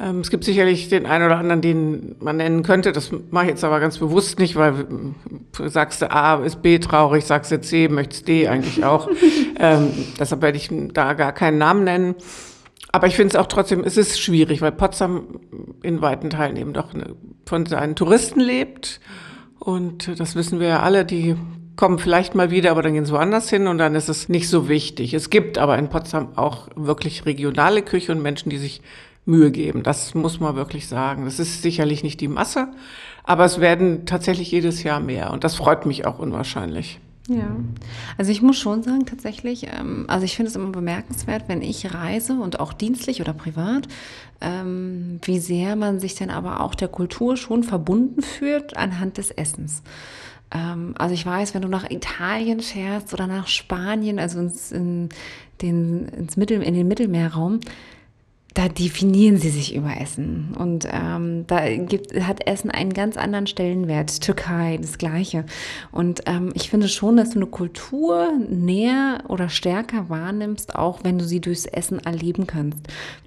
Ähm, 0.00 0.20
es 0.20 0.30
gibt 0.30 0.44
sicherlich 0.44 0.88
den 0.88 1.06
einen 1.06 1.26
oder 1.26 1.36
anderen, 1.36 1.60
den 1.60 2.16
man 2.20 2.38
nennen 2.38 2.62
könnte. 2.62 2.92
Das 2.92 3.10
mache 3.30 3.44
ich 3.44 3.50
jetzt 3.50 3.64
aber 3.64 3.78
ganz 3.80 3.98
bewusst 3.98 4.38
nicht, 4.38 4.56
weil 4.56 4.86
du 5.52 5.68
sagst 5.68 6.02
du 6.02 6.10
A 6.10 6.42
ist 6.44 6.62
B 6.62 6.78
traurig, 6.78 7.24
sagst 7.24 7.52
du 7.52 7.60
C, 7.60 7.88
möchtest 7.88 8.26
D 8.26 8.48
eigentlich 8.48 8.84
auch. 8.84 9.08
ähm, 9.58 9.90
deshalb 10.18 10.42
werde 10.42 10.56
ich 10.56 10.70
da 10.92 11.12
gar 11.12 11.32
keinen 11.32 11.58
Namen 11.58 11.84
nennen. 11.84 12.14
Aber 12.94 13.08
ich 13.08 13.16
finde 13.16 13.30
es 13.30 13.34
auch 13.34 13.48
trotzdem, 13.48 13.82
es 13.82 13.96
ist 13.96 14.20
schwierig, 14.20 14.60
weil 14.60 14.70
Potsdam 14.70 15.40
in 15.82 16.00
weiten 16.00 16.30
Teilen 16.30 16.54
eben 16.54 16.72
doch 16.72 16.90
von 17.44 17.66
seinen 17.66 17.96
Touristen 17.96 18.38
lebt. 18.38 19.00
Und 19.58 20.20
das 20.20 20.36
wissen 20.36 20.60
wir 20.60 20.68
ja 20.68 20.80
alle, 20.80 21.04
die 21.04 21.34
kommen 21.74 21.98
vielleicht 21.98 22.36
mal 22.36 22.52
wieder, 22.52 22.70
aber 22.70 22.82
dann 22.82 22.94
gehen 22.94 23.04
sie 23.04 23.12
woanders 23.12 23.50
hin 23.50 23.66
und 23.66 23.78
dann 23.78 23.96
ist 23.96 24.08
es 24.08 24.28
nicht 24.28 24.48
so 24.48 24.68
wichtig. 24.68 25.12
Es 25.12 25.28
gibt 25.28 25.58
aber 25.58 25.76
in 25.76 25.88
Potsdam 25.88 26.38
auch 26.38 26.68
wirklich 26.76 27.26
regionale 27.26 27.82
Küche 27.82 28.12
und 28.12 28.22
Menschen, 28.22 28.48
die 28.48 28.58
sich 28.58 28.80
Mühe 29.24 29.50
geben. 29.50 29.82
Das 29.82 30.14
muss 30.14 30.38
man 30.38 30.54
wirklich 30.54 30.86
sagen. 30.86 31.24
Das 31.24 31.40
ist 31.40 31.62
sicherlich 31.62 32.04
nicht 32.04 32.20
die 32.20 32.28
Masse, 32.28 32.68
aber 33.24 33.44
es 33.44 33.58
werden 33.60 34.06
tatsächlich 34.06 34.52
jedes 34.52 34.84
Jahr 34.84 35.00
mehr 35.00 35.32
und 35.32 35.42
das 35.42 35.56
freut 35.56 35.84
mich 35.84 36.06
auch 36.06 36.20
unwahrscheinlich. 36.20 37.00
Ja, 37.28 37.56
also 38.18 38.30
ich 38.30 38.42
muss 38.42 38.58
schon 38.58 38.82
sagen, 38.82 39.06
tatsächlich, 39.06 39.66
ähm, 39.72 40.04
also 40.08 40.26
ich 40.26 40.36
finde 40.36 40.50
es 40.50 40.56
immer 40.56 40.70
bemerkenswert, 40.70 41.44
wenn 41.48 41.62
ich 41.62 41.94
reise 41.94 42.34
und 42.34 42.60
auch 42.60 42.74
dienstlich 42.74 43.22
oder 43.22 43.32
privat, 43.32 43.88
ähm, 44.42 45.20
wie 45.22 45.38
sehr 45.38 45.74
man 45.74 46.00
sich 46.00 46.16
dann 46.16 46.28
aber 46.28 46.60
auch 46.60 46.74
der 46.74 46.88
Kultur 46.88 47.38
schon 47.38 47.64
verbunden 47.64 48.20
fühlt 48.20 48.76
anhand 48.76 49.16
des 49.16 49.30
Essens. 49.30 49.82
Ähm, 50.50 50.94
also 50.98 51.14
ich 51.14 51.24
weiß, 51.24 51.54
wenn 51.54 51.62
du 51.62 51.68
nach 51.68 51.90
Italien 51.90 52.60
fährst 52.60 53.14
oder 53.14 53.26
nach 53.26 53.46
Spanien, 53.48 54.18
also 54.18 54.40
ins, 54.40 54.70
in 54.70 55.08
den, 55.62 56.08
ins 56.08 56.36
Mittel, 56.36 56.62
in 56.62 56.74
den 56.74 56.88
Mittelmeerraum, 56.88 57.60
da 58.54 58.68
definieren 58.68 59.36
sie 59.36 59.50
sich 59.50 59.74
über 59.74 60.00
Essen. 60.00 60.54
Und 60.56 60.88
ähm, 60.90 61.44
da 61.48 61.68
gibt, 61.76 62.14
hat 62.14 62.46
Essen 62.46 62.70
einen 62.70 62.94
ganz 62.94 63.16
anderen 63.16 63.48
Stellenwert. 63.48 64.20
Türkei, 64.20 64.78
das 64.80 64.96
Gleiche. 64.96 65.44
Und 65.90 66.22
ähm, 66.26 66.52
ich 66.54 66.70
finde 66.70 66.88
schon, 66.88 67.16
dass 67.16 67.30
du 67.30 67.40
eine 67.40 67.46
Kultur 67.46 68.32
näher 68.48 69.24
oder 69.26 69.48
stärker 69.48 70.08
wahrnimmst, 70.08 70.76
auch 70.76 71.00
wenn 71.02 71.18
du 71.18 71.24
sie 71.24 71.40
durchs 71.40 71.66
Essen 71.66 71.98
erleben 71.98 72.46
kannst. 72.46 72.78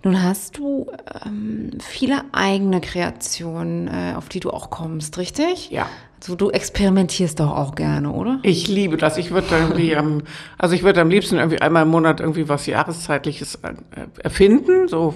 Nun 0.02 0.24
hast 0.24 0.58
du 0.58 0.88
ähm, 1.26 1.72
viele 1.80 2.24
eigene 2.32 2.80
Kreationen, 2.80 3.90
äh, 3.90 4.14
auf 4.16 4.30
die 4.30 4.40
du 4.40 4.52
auch 4.52 4.70
kommst, 4.70 5.18
richtig? 5.18 5.70
Ja. 5.72 5.90
Also 6.20 6.36
du 6.36 6.50
experimentierst 6.50 7.40
doch 7.40 7.52
auch 7.52 7.76
gerne, 7.76 8.12
oder? 8.12 8.40
Ich 8.44 8.68
liebe 8.68 8.98
das. 8.98 9.18
Ich 9.18 9.32
würde 9.32 9.48
irgendwie, 9.52 9.92
ähm, 9.94 10.24
also 10.58 10.74
ich 10.76 10.84
würde 10.84 11.02
am 11.02 11.10
liebsten 11.10 11.38
irgendwie 11.38 11.62
einmal 11.62 11.84
im 11.84 11.90
Monat 11.90 12.20
irgendwie 12.20 12.50
was 12.50 12.66
Jahreszeitliches 12.66 13.56
äh, 13.56 13.74
erfinden. 14.24 14.88
So, 14.88 15.14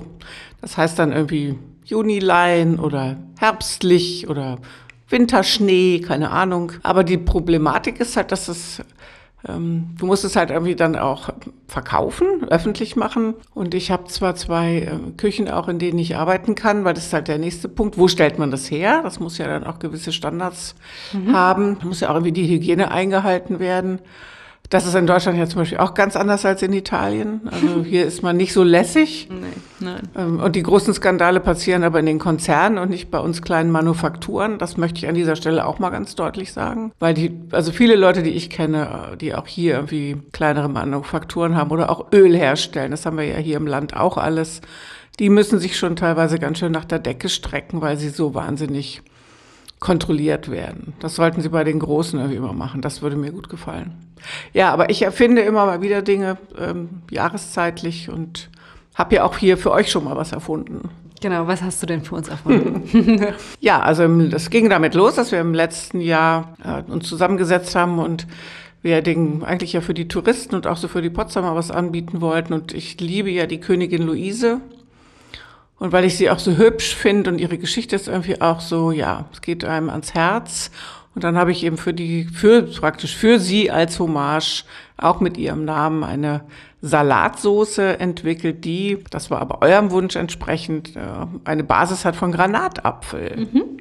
das 0.61 0.77
heißt 0.77 0.99
dann 0.99 1.11
irgendwie 1.11 1.57
Junilein 1.85 2.79
oder 2.79 3.17
herbstlich 3.39 4.29
oder 4.29 4.59
Winterschnee, 5.09 5.99
keine 5.99 6.31
Ahnung. 6.31 6.71
Aber 6.83 7.03
die 7.03 7.17
Problematik 7.17 7.99
ist 7.99 8.15
halt, 8.15 8.31
dass 8.31 8.47
es 8.47 8.81
ähm, 9.47 9.95
du 9.97 10.05
musst 10.05 10.23
es 10.23 10.35
halt 10.35 10.51
irgendwie 10.51 10.75
dann 10.75 10.95
auch 10.95 11.29
verkaufen, 11.67 12.47
öffentlich 12.49 12.95
machen. 12.95 13.33
Und 13.53 13.73
ich 13.73 13.89
habe 13.89 14.05
zwar 14.05 14.35
zwei 14.35 14.81
äh, 14.81 15.11
Küchen 15.17 15.49
auch, 15.49 15.67
in 15.67 15.79
denen 15.79 15.97
ich 15.99 16.15
arbeiten 16.15 16.55
kann, 16.55 16.85
weil 16.85 16.93
das 16.93 17.07
ist 17.07 17.13
halt 17.13 17.27
der 17.27 17.39
nächste 17.39 17.67
Punkt. 17.67 17.97
Wo 17.97 18.07
stellt 18.07 18.37
man 18.37 18.51
das 18.51 18.69
her? 18.69 19.01
Das 19.03 19.19
muss 19.19 19.37
ja 19.37 19.47
dann 19.47 19.63
auch 19.63 19.79
gewisse 19.79 20.11
Standards 20.11 20.75
mhm. 21.13 21.33
haben. 21.33 21.77
Da 21.79 21.85
muss 21.85 22.01
ja 22.01 22.09
auch 22.09 22.15
irgendwie 22.15 22.33
die 22.33 22.47
Hygiene 22.47 22.91
eingehalten 22.91 23.59
werden. 23.59 23.99
Das 24.71 24.85
ist 24.85 24.95
in 24.95 25.05
Deutschland 25.05 25.37
ja 25.37 25.47
zum 25.47 25.59
Beispiel 25.59 25.79
auch 25.79 25.93
ganz 25.93 26.15
anders 26.15 26.45
als 26.45 26.61
in 26.61 26.71
Italien. 26.71 27.41
Also 27.51 27.83
hier 27.83 28.05
ist 28.05 28.23
man 28.23 28.37
nicht 28.37 28.53
so 28.53 28.63
lässig. 28.63 29.29
Nee, 29.41 29.47
nein. 29.79 30.09
Ähm, 30.15 30.39
und 30.39 30.55
die 30.55 30.61
großen 30.61 30.93
Skandale 30.93 31.39
passieren 31.39 31.83
aber 31.83 31.99
in 31.99 32.05
den 32.05 32.19
Konzernen 32.19 32.77
und 32.77 32.89
nicht 32.89 33.09
bei 33.09 33.17
uns 33.17 33.41
kleinen 33.41 33.71
Manufakturen. 33.71 34.59
Das 34.59 34.77
möchte 34.77 34.99
ich 34.99 35.07
an 35.07 35.15
dieser 35.15 35.35
Stelle 35.35 35.65
auch 35.65 35.79
mal 35.79 35.89
ganz 35.89 36.13
deutlich 36.13 36.53
sagen. 36.53 36.91
Weil 36.99 37.15
die, 37.15 37.31
also 37.51 37.71
viele 37.71 37.95
Leute, 37.95 38.21
die 38.21 38.29
ich 38.29 38.51
kenne, 38.51 39.17
die 39.19 39.33
auch 39.33 39.47
hier 39.47 39.75
irgendwie 39.75 40.17
kleinere 40.31 40.69
Manufakturen 40.69 41.55
haben 41.55 41.71
oder 41.71 41.89
auch 41.89 42.11
Öl 42.13 42.37
herstellen, 42.37 42.91
das 42.91 43.05
haben 43.07 43.17
wir 43.17 43.25
ja 43.25 43.37
hier 43.37 43.57
im 43.57 43.65
Land 43.65 43.95
auch 43.95 44.17
alles, 44.17 44.61
die 45.19 45.29
müssen 45.29 45.59
sich 45.59 45.77
schon 45.77 45.95
teilweise 45.95 46.37
ganz 46.37 46.59
schön 46.59 46.71
nach 46.71 46.85
der 46.85 46.99
Decke 46.99 47.27
strecken, 47.27 47.81
weil 47.81 47.97
sie 47.97 48.09
so 48.09 48.35
wahnsinnig 48.35 49.01
kontrolliert 49.81 50.49
werden. 50.49 50.93
Das 50.99 51.15
sollten 51.15 51.41
Sie 51.41 51.49
bei 51.49 51.65
den 51.65 51.79
Großen 51.79 52.17
irgendwie 52.17 52.37
immer 52.37 52.53
machen. 52.53 52.81
Das 52.81 53.01
würde 53.01 53.17
mir 53.17 53.31
gut 53.31 53.49
gefallen. 53.49 53.93
Ja, 54.53 54.71
aber 54.71 54.91
ich 54.91 55.01
erfinde 55.01 55.41
immer 55.41 55.65
mal 55.65 55.81
wieder 55.81 56.03
Dinge 56.03 56.37
ähm, 56.57 57.01
jahreszeitlich 57.09 58.09
und 58.09 58.49
habe 58.93 59.15
ja 59.15 59.23
auch 59.23 59.37
hier 59.37 59.57
für 59.57 59.71
euch 59.71 59.89
schon 59.89 60.03
mal 60.03 60.15
was 60.15 60.31
erfunden. 60.31 60.89
Genau, 61.19 61.47
was 61.47 61.63
hast 61.63 61.81
du 61.81 61.87
denn 61.87 62.03
für 62.03 62.13
uns 62.13 62.27
erfunden? 62.27 63.33
ja, 63.59 63.79
also 63.79 64.07
das 64.27 64.51
ging 64.51 64.69
damit 64.69 64.93
los, 64.93 65.15
dass 65.15 65.31
wir 65.31 65.41
im 65.41 65.55
letzten 65.55 65.99
Jahr 65.99 66.55
äh, 66.63 66.89
uns 66.91 67.09
zusammengesetzt 67.09 67.75
haben 67.75 67.97
und 67.97 68.27
wir 68.83 69.01
den, 69.01 69.43
eigentlich 69.43 69.73
ja 69.73 69.81
für 69.81 69.95
die 69.95 70.07
Touristen 70.07 70.53
und 70.53 70.67
auch 70.67 70.77
so 70.77 70.87
für 70.87 71.01
die 71.01 71.09
Potsdamer 71.09 71.55
was 71.55 71.71
anbieten 71.71 72.21
wollten. 72.21 72.53
Und 72.53 72.71
ich 72.73 73.01
liebe 73.01 73.31
ja 73.31 73.47
die 73.47 73.59
Königin 73.59 74.03
Luise 74.03 74.61
und 75.81 75.91
weil 75.91 76.05
ich 76.05 76.15
sie 76.15 76.29
auch 76.29 76.37
so 76.37 76.57
hübsch 76.57 76.95
finde 76.95 77.31
und 77.31 77.39
ihre 77.39 77.57
Geschichte 77.57 77.95
ist 77.95 78.07
irgendwie 78.07 78.39
auch 78.39 78.61
so, 78.61 78.91
ja, 78.91 79.25
es 79.33 79.41
geht 79.41 79.65
einem 79.65 79.89
ans 79.89 80.13
Herz. 80.13 80.69
Und 81.15 81.23
dann 81.23 81.35
habe 81.35 81.51
ich 81.51 81.63
eben 81.63 81.77
für 81.77 81.91
die, 81.91 82.25
für 82.25 82.61
praktisch 82.61 83.15
für 83.15 83.39
sie 83.39 83.71
als 83.71 83.99
Hommage 83.99 84.63
auch 84.95 85.21
mit 85.21 85.39
ihrem 85.39 85.65
Namen 85.65 86.03
eine 86.03 86.41
Salatsoße 86.83 87.99
entwickelt, 87.99 88.63
die, 88.63 89.03
das 89.09 89.31
war 89.31 89.41
aber 89.41 89.63
eurem 89.63 89.89
Wunsch 89.89 90.15
entsprechend, 90.15 90.95
äh, 90.95 90.99
eine 91.45 91.63
Basis 91.63 92.05
hat 92.05 92.15
von 92.15 92.31
Granatapfel. 92.31 93.47
Mhm 93.51 93.79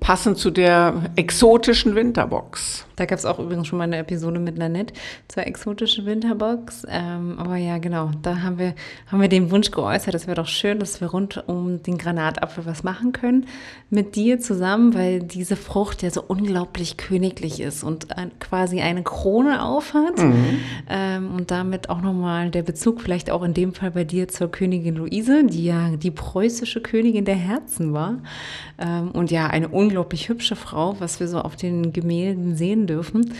passend 0.00 0.38
zu 0.38 0.50
der 0.50 1.10
exotischen 1.16 1.94
Winterbox. 1.94 2.86
Da 2.96 3.06
gab 3.06 3.18
es 3.18 3.24
auch 3.24 3.38
übrigens 3.38 3.66
schon 3.66 3.78
mal 3.78 3.84
eine 3.84 3.98
Episode 3.98 4.40
mit 4.40 4.58
Nanette 4.58 4.92
zur 5.28 5.46
exotischen 5.46 6.04
Winterbox. 6.04 6.86
Ähm, 6.88 7.38
aber 7.38 7.56
ja, 7.56 7.78
genau, 7.78 8.10
da 8.20 8.42
haben 8.42 8.58
wir, 8.58 8.74
haben 9.06 9.20
wir 9.20 9.28
den 9.28 9.50
Wunsch 9.50 9.70
geäußert, 9.70 10.14
es 10.14 10.26
wäre 10.26 10.34
doch 10.34 10.48
schön, 10.48 10.78
dass 10.78 11.00
wir 11.00 11.08
rund 11.08 11.42
um 11.48 11.82
den 11.82 11.96
Granatapfel 11.96 12.66
was 12.66 12.82
machen 12.82 13.12
können 13.12 13.46
mit 13.88 14.16
dir 14.16 14.38
zusammen, 14.38 14.94
weil 14.94 15.20
diese 15.20 15.56
Frucht 15.56 16.02
ja 16.02 16.10
so 16.10 16.22
unglaublich 16.22 16.96
königlich 16.96 17.60
ist 17.60 17.82
und 17.82 18.16
ein, 18.16 18.32
quasi 18.38 18.80
eine 18.80 19.02
Krone 19.02 19.64
aufhat. 19.64 20.18
Mhm. 20.18 20.60
Ähm, 20.88 21.34
und 21.34 21.50
damit 21.50 21.88
auch 21.90 22.00
nochmal 22.02 22.50
der 22.50 22.62
Bezug 22.62 23.00
vielleicht 23.00 23.30
auch 23.30 23.42
in 23.42 23.54
dem 23.54 23.74
Fall 23.74 23.92
bei 23.92 24.04
dir 24.04 24.28
zur 24.28 24.50
Königin 24.50 24.96
Luise, 24.96 25.44
die 25.44 25.64
ja 25.64 25.96
die 25.96 26.10
preußische 26.10 26.80
Königin 26.80 27.24
der 27.24 27.36
Herzen 27.36 27.92
war. 27.92 28.18
Ähm, 28.78 29.10
und 29.12 29.30
ja, 29.30 29.46
eine 29.46 29.68
unglaublich 29.90 30.28
hübsche 30.28 30.54
Frau, 30.54 31.00
was 31.00 31.18
wir 31.18 31.26
so 31.26 31.40
auf 31.40 31.56
den 31.56 31.92
Gemälden 31.92 32.54
sehen 32.54 32.86
dürfen. 32.86 33.34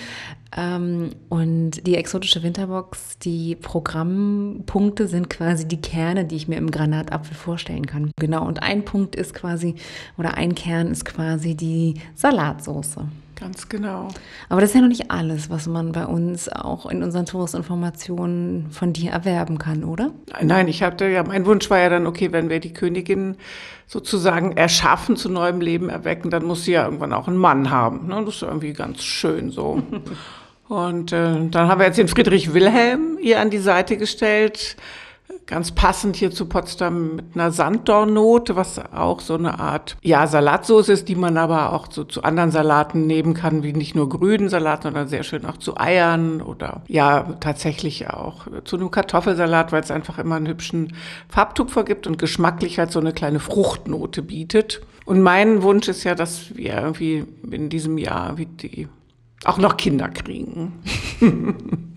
Ähm, 0.56 1.10
und 1.28 1.86
die 1.86 1.94
exotische 1.94 2.42
Winterbox, 2.42 3.18
die 3.18 3.54
Programmpunkte 3.54 5.06
sind 5.06 5.30
quasi 5.30 5.68
die 5.68 5.80
Kerne, 5.80 6.24
die 6.24 6.34
ich 6.34 6.48
mir 6.48 6.56
im 6.56 6.72
Granatapfel 6.72 7.36
vorstellen 7.36 7.86
kann. 7.86 8.10
Genau, 8.18 8.44
und 8.44 8.64
ein 8.64 8.84
Punkt 8.84 9.14
ist 9.14 9.32
quasi, 9.32 9.76
oder 10.18 10.34
ein 10.34 10.56
Kern 10.56 10.88
ist 10.88 11.04
quasi 11.04 11.54
die 11.54 11.94
Salatsoße. 12.16 13.06
Ganz 13.40 13.70
genau. 13.70 14.08
Aber 14.50 14.60
das 14.60 14.70
ist 14.70 14.74
ja 14.74 14.82
noch 14.82 14.88
nicht 14.88 15.10
alles, 15.10 15.48
was 15.48 15.66
man 15.66 15.92
bei 15.92 16.04
uns 16.04 16.50
auch 16.50 16.84
in 16.90 17.02
unseren 17.02 17.24
Touristinformationen 17.24 18.70
von 18.70 18.92
dir 18.92 19.12
erwerben 19.12 19.56
kann, 19.56 19.82
oder? 19.82 20.10
Nein, 20.42 20.68
ich 20.68 20.82
hatte 20.82 21.06
ja, 21.06 21.22
mein 21.22 21.46
Wunsch 21.46 21.70
war 21.70 21.78
ja 21.78 21.88
dann, 21.88 22.06
okay, 22.06 22.32
wenn 22.32 22.50
wir 22.50 22.60
die 22.60 22.74
Königin 22.74 23.36
sozusagen 23.86 24.58
erschaffen, 24.58 25.16
zu 25.16 25.30
neuem 25.30 25.62
Leben 25.62 25.88
erwecken, 25.88 26.30
dann 26.30 26.44
muss 26.44 26.64
sie 26.64 26.72
ja 26.72 26.84
irgendwann 26.84 27.14
auch 27.14 27.28
einen 27.28 27.38
Mann 27.38 27.70
haben. 27.70 28.08
Ne? 28.08 28.22
Das 28.26 28.36
ist 28.36 28.42
irgendwie 28.42 28.74
ganz 28.74 29.02
schön 29.02 29.50
so. 29.50 29.82
Und 30.68 31.12
äh, 31.12 31.48
dann 31.50 31.66
haben 31.66 31.80
wir 31.80 31.86
jetzt 31.86 31.98
den 31.98 32.08
Friedrich 32.08 32.52
Wilhelm 32.52 33.18
ihr 33.20 33.40
an 33.40 33.50
die 33.50 33.58
Seite 33.58 33.96
gestellt 33.96 34.76
ganz 35.46 35.72
passend 35.72 36.16
hier 36.16 36.30
zu 36.30 36.46
Potsdam 36.46 37.16
mit 37.16 37.24
einer 37.34 37.50
Sanddornnote, 37.50 38.56
was 38.56 38.78
auch 38.92 39.20
so 39.20 39.34
eine 39.34 39.58
Art, 39.58 39.96
ja, 40.02 40.26
Salatsauce 40.26 40.88
ist, 40.88 41.08
die 41.08 41.16
man 41.16 41.36
aber 41.36 41.72
auch 41.72 41.88
so 41.90 42.04
zu 42.04 42.22
anderen 42.22 42.50
Salaten 42.50 43.06
nehmen 43.06 43.34
kann, 43.34 43.62
wie 43.62 43.72
nicht 43.72 43.94
nur 43.94 44.08
grünen 44.08 44.48
Salat, 44.48 44.84
sondern 44.84 45.08
sehr 45.08 45.22
schön 45.22 45.44
auch 45.44 45.56
zu 45.56 45.76
Eiern 45.76 46.40
oder 46.40 46.82
ja, 46.86 47.34
tatsächlich 47.40 48.08
auch 48.08 48.46
zu 48.64 48.76
einem 48.76 48.90
Kartoffelsalat, 48.90 49.72
weil 49.72 49.82
es 49.82 49.90
einfach 49.90 50.18
immer 50.18 50.36
einen 50.36 50.48
hübschen 50.48 50.94
Farbtupfer 51.28 51.84
gibt 51.84 52.06
und 52.06 52.18
geschmacklich 52.18 52.78
halt 52.78 52.92
so 52.92 53.00
eine 53.00 53.12
kleine 53.12 53.40
Fruchtnote 53.40 54.22
bietet. 54.22 54.80
Und 55.04 55.22
mein 55.22 55.62
Wunsch 55.62 55.88
ist 55.88 56.04
ja, 56.04 56.14
dass 56.14 56.54
wir 56.56 56.74
irgendwie 56.74 57.24
in 57.50 57.68
diesem 57.68 57.98
Jahr 57.98 58.38
wie 58.38 58.46
die 58.46 58.88
auch 59.44 59.58
noch 59.58 59.76
Kinder 59.76 60.08
kriegen. 60.08 60.80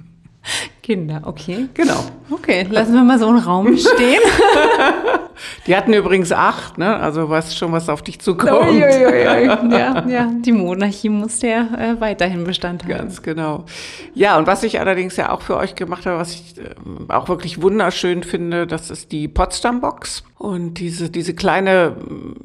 Kinder, 0.82 1.22
okay. 1.24 1.70
Genau. 1.74 2.04
Okay, 2.30 2.68
lassen 2.70 2.94
wir 2.94 3.04
mal 3.04 3.18
so 3.18 3.28
einen 3.28 3.38
Raum 3.38 3.78
stehen. 3.78 4.22
Die 5.68 5.76
hatten 5.76 5.94
übrigens 5.94 6.34
acht, 6.34 6.78
ne? 6.78 6.98
Also 6.98 7.30
weißt 7.30 7.58
schon, 7.58 7.72
was 7.72 7.88
auf 7.88 8.02
dich 8.02 8.20
zukommt. 8.20 8.70
Ui, 8.70 8.84
ui, 8.84 9.06
ui. 9.06 9.24
Ja, 9.74 10.06
ja, 10.08 10.32
die 10.34 10.52
Monarchie 10.52 11.10
musste 11.10 11.48
ja 11.48 11.62
äh, 11.78 12.02
weiterhin 12.02 12.44
Bestand 12.44 12.84
haben. 12.84 12.90
Ganz 12.90 13.22
genau. 13.22 13.66
Ja, 14.14 14.38
und 14.38 14.46
was 14.46 14.64
ich 14.64 14.80
allerdings 14.80 15.16
ja 15.16 15.32
auch 15.32 15.42
für 15.42 15.56
euch 15.56 15.76
gemacht 15.76 16.06
habe, 16.06 16.20
was 16.20 16.34
ich 16.34 16.58
äh, 16.58 16.72
auch 17.08 17.30
wirklich 17.30 17.62
wunderschön 17.62 18.24
finde, 18.24 18.68
das 18.68 18.92
ist 18.92 19.12
die 19.14 19.30
Potsdam 19.30 19.80
Box. 19.80 20.24
Und 20.38 20.76
diese, 20.76 21.10
diese 21.10 21.34
kleine, 21.34 21.96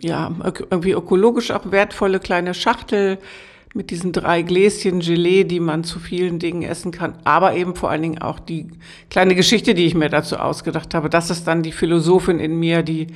ja, 0.01 0.31
irgendwie 0.71 0.93
ökologisch 0.93 1.51
auch 1.51 1.73
wertvolle 1.73 2.21
kleine 2.21 2.55
Schachtel, 2.55 3.19
mit 3.79 3.91
diesen 3.91 4.11
drei 4.11 4.43
Gläschen 4.43 4.99
Gelee, 4.99 5.45
die 5.45 5.61
man 5.61 5.85
zu 5.85 6.01
vielen 6.01 6.41
Dingen 6.41 6.63
essen 6.63 6.91
kann, 6.91 7.15
aber 7.23 7.55
eben 7.55 7.77
vor 7.77 7.91
allen 7.91 8.03
Dingen 8.03 8.19
auch 8.21 8.41
die 8.41 8.67
kleine 9.09 9.37
Geschichte, 9.37 9.73
die 9.73 9.87
ich 9.87 9.95
mir 9.95 10.09
dazu 10.09 10.37
ausgedacht 10.37 10.95
habe. 10.95 11.09
Das 11.09 11.31
ist 11.31 11.47
dann 11.47 11.63
die 11.63 11.71
Philosophin 11.71 12.41
in 12.41 12.59
mir, 12.59 12.83
die 12.83 13.07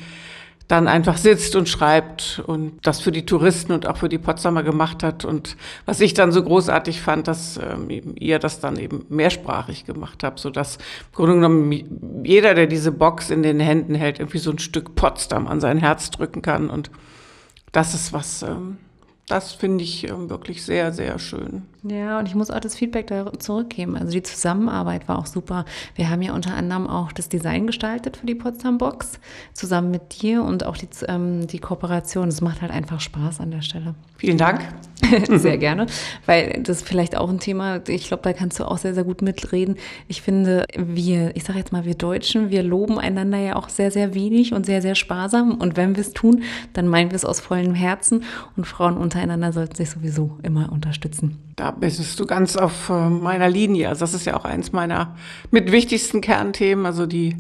dann 0.68 0.87
einfach 0.87 1.16
sitzt 1.16 1.57
und 1.57 1.68
schreibt 1.68 2.44
und 2.46 2.75
das 2.87 3.01
für 3.01 3.11
die 3.11 3.27
Touristen 3.27 3.72
und 3.72 3.88
auch 3.88 3.96
für 3.96 4.09
die 4.09 4.18
Potsdamer 4.18 4.62
gemacht 4.62 5.03
hat. 5.03 5.25
Und 5.25 5.57
was 5.85 6.01
ich 6.01 6.14
dann 6.14 6.31
so 6.31 6.44
großartig 6.44 7.01
fand, 7.01 7.27
dass 7.27 7.57
ähm, 7.59 8.14
ihr 8.14 8.38
das 8.38 8.61
dann 8.61 8.77
eben 8.77 9.05
mehrsprachig 9.09 9.85
gemacht 9.85 10.22
habt, 10.22 10.38
sodass 10.38 10.77
im 10.77 11.16
Grunde 11.16 11.35
genommen 11.35 12.22
jeder, 12.25 12.55
der 12.55 12.68
diese 12.68 12.92
Box 12.92 13.31
in 13.31 13.42
den 13.42 13.59
Händen 13.59 13.96
hält, 13.96 14.20
irgendwie 14.20 14.38
so 14.38 14.53
ein 14.53 14.61
Stück 14.61 14.94
Potsdam 14.94 15.48
an 15.48 15.61
sein 15.61 15.79
Herz 15.79 16.11
drücken 16.12 16.40
kann. 16.40 16.70
Und 16.70 16.92
das 17.72 17.94
ist 17.94 18.12
was, 18.12 18.44
ähm, 18.44 18.79
das 19.33 19.53
finde 19.53 19.83
ich 19.83 20.07
ähm, 20.09 20.29
wirklich 20.29 20.62
sehr, 20.62 20.92
sehr 20.92 21.18
schön. 21.18 21.62
Ja, 21.85 22.18
und 22.18 22.29
ich 22.29 22.35
muss 22.35 22.51
auch 22.51 22.61
das 22.61 22.77
Feedback 22.77 23.07
da 23.07 23.33
zurückgeben. 23.38 23.97
Also 23.97 24.12
die 24.12 24.23
Zusammenarbeit 24.23 25.09
war 25.09 25.18
auch 25.18 25.25
super. 25.25 25.64
Wir 25.95 26.11
haben 26.11 26.21
ja 26.21 26.35
unter 26.35 26.55
anderem 26.55 26.87
auch 26.87 27.12
das 27.12 27.31
Design 27.31 27.66
gestaltet 27.66 28.18
für 28.18 28.27
die 28.27 28.35
Potsdam 28.35 28.77
Box, 28.77 29.18
zusammen 29.55 29.90
mit 29.90 30.21
dir 30.21 30.42
und 30.42 30.66
auch 30.66 30.77
die, 30.77 30.88
ähm, 31.09 31.47
die 31.47 31.61
Kooperation. 31.61 32.29
Es 32.29 32.42
macht 32.42 32.61
halt 32.61 32.71
einfach 32.71 33.01
Spaß 33.01 33.40
an 33.40 33.51
der 33.51 33.62
Stelle. 33.62 33.95
Vielen 34.18 34.37
Dank. 34.37 34.61
sehr 35.38 35.59
gerne, 35.59 35.87
weil 36.27 36.61
das 36.62 36.79
ist 36.79 36.88
vielleicht 36.88 37.16
auch 37.16 37.29
ein 37.29 37.38
Thema, 37.38 37.81
ich 37.88 38.09
glaube, 38.09 38.22
da 38.22 38.33
kannst 38.33 38.59
du 38.61 38.64
auch 38.64 38.79
sehr, 38.79 38.94
sehr 38.94 39.05
gut 39.05 39.22
mitreden. 39.22 39.77
Ich 40.09 40.22
finde, 40.22 40.66
wir, 40.77 41.37
ich 41.37 41.44
sage 41.44 41.59
jetzt 41.59 41.72
mal, 41.72 41.85
wir 41.85 41.94
Deutschen, 41.94 42.51
wir 42.51 42.62
loben 42.62 42.98
einander 42.98 43.38
ja 43.38 43.57
auch 43.57 43.68
sehr, 43.68 43.90
sehr 43.90 44.14
wenig 44.14 44.53
und 44.53 44.66
sehr, 44.66 44.83
sehr 44.83 44.94
sparsam. 44.94 45.53
Und 45.55 45.77
wenn 45.77 45.96
wir 45.96 46.01
es 46.01 46.12
tun, 46.12 46.42
dann 46.72 46.88
meinen 46.88 47.11
wir 47.11 47.16
es 47.16 47.25
aus 47.25 47.40
vollem 47.40 47.75
Herzen. 47.75 48.25
Und 48.57 48.66
Frauen 48.66 48.96
untereinander 48.96 49.53
sollten 49.53 49.77
sich 49.77 49.90
sowieso 49.90 50.38
immer 50.42 50.72
unterstützen. 50.72 51.38
Da 51.57 51.70
bist 51.70 52.18
du 52.18 52.27
ganz 52.27 52.57
auf 52.57 52.88
äh, 52.88 53.09
meiner 53.09 53.48
Linie. 53.48 53.88
Also 53.88 54.01
das 54.01 54.14
ist 54.14 54.25
ja 54.25 54.37
auch 54.37 54.44
eins 54.44 54.72
meiner 54.72 55.16
mit 55.51 55.70
wichtigsten 55.70 56.20
Kernthemen, 56.20 56.87
also 56.87 57.07
die, 57.07 57.37